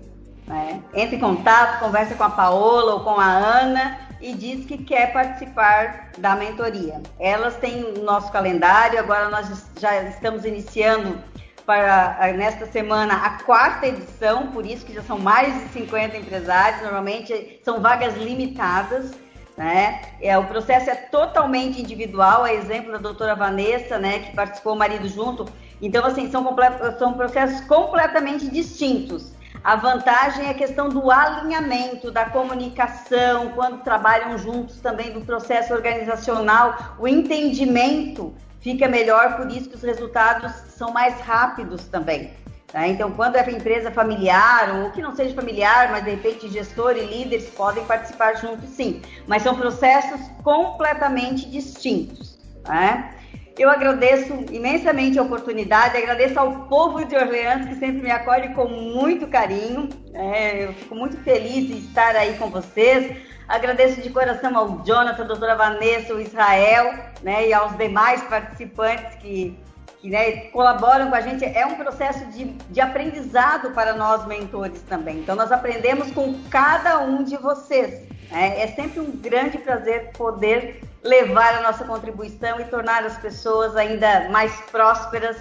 Né? 0.46 0.80
Entre 0.94 1.16
em 1.16 1.20
contato, 1.20 1.80
conversa 1.80 2.14
com 2.14 2.22
a 2.22 2.30
Paola 2.30 2.94
ou 2.94 3.00
com 3.00 3.18
a 3.18 3.26
Ana 3.26 4.05
e 4.20 4.32
diz 4.34 4.64
que 4.66 4.78
quer 4.78 5.12
participar 5.12 6.10
da 6.18 6.34
mentoria. 6.34 7.00
Elas 7.18 7.56
têm 7.56 7.84
o 7.84 8.02
nosso 8.02 8.32
calendário, 8.32 8.98
agora 8.98 9.28
nós 9.28 9.66
já 9.78 10.02
estamos 10.04 10.44
iniciando 10.44 11.18
para 11.64 12.32
nesta 12.36 12.64
semana 12.66 13.14
a 13.14 13.42
quarta 13.42 13.86
edição, 13.86 14.46
por 14.48 14.64
isso 14.64 14.86
que 14.86 14.94
já 14.94 15.02
são 15.02 15.18
mais 15.18 15.52
de 15.52 15.68
50 15.70 16.16
empresários, 16.16 16.82
normalmente 16.82 17.60
são 17.64 17.80
vagas 17.80 18.16
limitadas. 18.16 19.10
Né? 19.56 20.02
É, 20.20 20.36
o 20.36 20.44
processo 20.44 20.90
é 20.90 20.94
totalmente 20.94 21.80
individual, 21.80 22.44
a 22.44 22.52
exemplo 22.52 22.92
da 22.92 22.98
doutora 22.98 23.34
Vanessa, 23.34 23.98
né, 23.98 24.18
que 24.18 24.36
participou 24.36 24.74
o 24.74 24.78
marido 24.78 25.08
junto. 25.08 25.46
Então, 25.80 26.04
assim, 26.04 26.30
são, 26.30 26.54
são 26.98 27.14
processos 27.14 27.62
completamente 27.66 28.50
distintos. 28.50 29.32
A 29.66 29.74
vantagem 29.74 30.46
é 30.46 30.50
a 30.50 30.54
questão 30.54 30.88
do 30.88 31.10
alinhamento, 31.10 32.12
da 32.12 32.26
comunicação, 32.26 33.48
quando 33.48 33.82
trabalham 33.82 34.38
juntos 34.38 34.78
também 34.80 35.10
do 35.10 35.22
processo 35.22 35.74
organizacional, 35.74 36.94
o 37.00 37.08
entendimento 37.08 38.32
fica 38.60 38.86
melhor, 38.86 39.36
por 39.36 39.50
isso 39.50 39.68
que 39.68 39.74
os 39.74 39.82
resultados 39.82 40.52
são 40.68 40.92
mais 40.92 41.20
rápidos 41.20 41.84
também. 41.86 42.30
Tá? 42.68 42.86
Então, 42.86 43.10
quando 43.10 43.34
é 43.34 43.50
empresa 43.50 43.90
familiar, 43.90 44.84
ou 44.84 44.92
que 44.92 45.02
não 45.02 45.16
seja 45.16 45.34
familiar, 45.34 45.90
mas 45.90 46.04
de 46.04 46.10
repente 46.10 46.48
gestor 46.48 46.96
e 46.96 47.04
líderes 47.04 47.50
podem 47.50 47.84
participar 47.86 48.36
juntos 48.36 48.68
sim, 48.68 49.02
mas 49.26 49.42
são 49.42 49.56
processos 49.56 50.20
completamente 50.44 51.50
distintos. 51.50 52.38
Né? 52.68 53.15
Eu 53.58 53.70
agradeço 53.70 54.34
imensamente 54.52 55.18
a 55.18 55.22
oportunidade, 55.22 55.96
agradeço 55.96 56.38
ao 56.38 56.66
povo 56.66 57.02
de 57.06 57.16
Orleans 57.16 57.66
que 57.66 57.74
sempre 57.76 58.02
me 58.02 58.10
acolhe 58.10 58.50
com 58.50 58.68
muito 58.68 59.26
carinho. 59.28 59.88
É, 60.12 60.64
eu 60.64 60.74
fico 60.74 60.94
muito 60.94 61.16
feliz 61.18 61.66
de 61.66 61.78
estar 61.78 62.14
aí 62.14 62.34
com 62.34 62.50
vocês. 62.50 63.16
Agradeço 63.48 64.02
de 64.02 64.10
coração 64.10 64.54
ao 64.58 64.84
Jonathan, 64.84 65.22
a 65.22 65.26
doutora 65.26 65.54
Vanessa, 65.54 66.12
o 66.12 66.20
Israel 66.20 66.92
né, 67.22 67.48
e 67.48 67.54
aos 67.54 67.74
demais 67.78 68.22
participantes 68.24 69.14
que, 69.16 69.58
que 70.00 70.10
né, 70.10 70.48
colaboram 70.50 71.08
com 71.08 71.14
a 71.14 71.20
gente. 71.22 71.44
É 71.44 71.64
um 71.64 71.76
processo 71.76 72.26
de, 72.26 72.44
de 72.44 72.80
aprendizado 72.82 73.70
para 73.70 73.94
nós 73.94 74.26
mentores 74.26 74.82
também. 74.82 75.20
Então, 75.20 75.34
nós 75.34 75.50
aprendemos 75.50 76.10
com 76.10 76.38
cada 76.50 76.98
um 76.98 77.24
de 77.24 77.38
vocês. 77.38 78.06
Né? 78.30 78.60
É 78.60 78.66
sempre 78.68 79.00
um 79.00 79.10
grande 79.10 79.58
prazer 79.58 80.10
poder 80.16 80.82
levar 81.02 81.54
a 81.56 81.62
nossa 81.62 81.84
contribuição 81.84 82.60
e 82.60 82.64
tornar 82.64 83.04
as 83.04 83.16
pessoas 83.18 83.76
ainda 83.76 84.28
mais 84.30 84.52
prósperas 84.72 85.36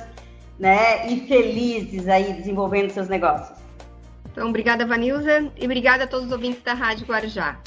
né, 0.59 1.07
e 1.07 1.27
felizes 1.27 2.07
aí 2.07 2.33
desenvolvendo 2.33 2.91
seus 2.91 3.09
negócios. 3.09 3.57
Então, 4.31 4.49
obrigada, 4.49 4.85
Vanilza, 4.85 5.51
e 5.57 5.65
obrigada 5.65 6.03
a 6.03 6.07
todos 6.07 6.27
os 6.27 6.31
ouvintes 6.31 6.61
da 6.61 6.73
Rádio 6.73 7.05
Guarujá. 7.05 7.57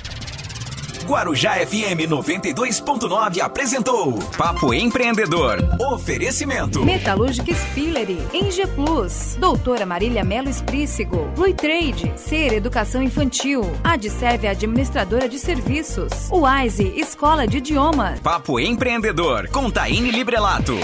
Guarujá 1.09 1.55
FM 1.55 2.05
92.9 2.07 3.41
apresentou 3.41 4.19
Papo 4.37 4.75
Empreendedor. 4.75 5.57
Oferecimento. 5.91 6.85
Metalúrgica 6.85 7.51
Spillery, 7.55 8.19
Eng 8.35 8.51
Plus, 8.75 9.35
Doutora 9.41 9.87
Marília 9.87 10.23
Melo 10.23 10.51
Esprícigo, 10.51 11.25
Blue 11.35 11.55
Trade, 11.55 12.13
Ser 12.15 12.53
Educação 12.53 13.03
Infantil, 13.03 13.63
Adserve 13.83 14.49
Administradora 14.49 15.27
de 15.31 15.39
Serviços, 15.39 16.13
Wise 16.31 16.93
Escola 16.95 17.49
de 17.49 17.57
Idiomas. 17.57 18.21
Papo 18.21 18.61
Empreendedor 18.61 19.49
com 19.49 19.71
Taine 19.71 20.11
Librelato. 20.11 20.77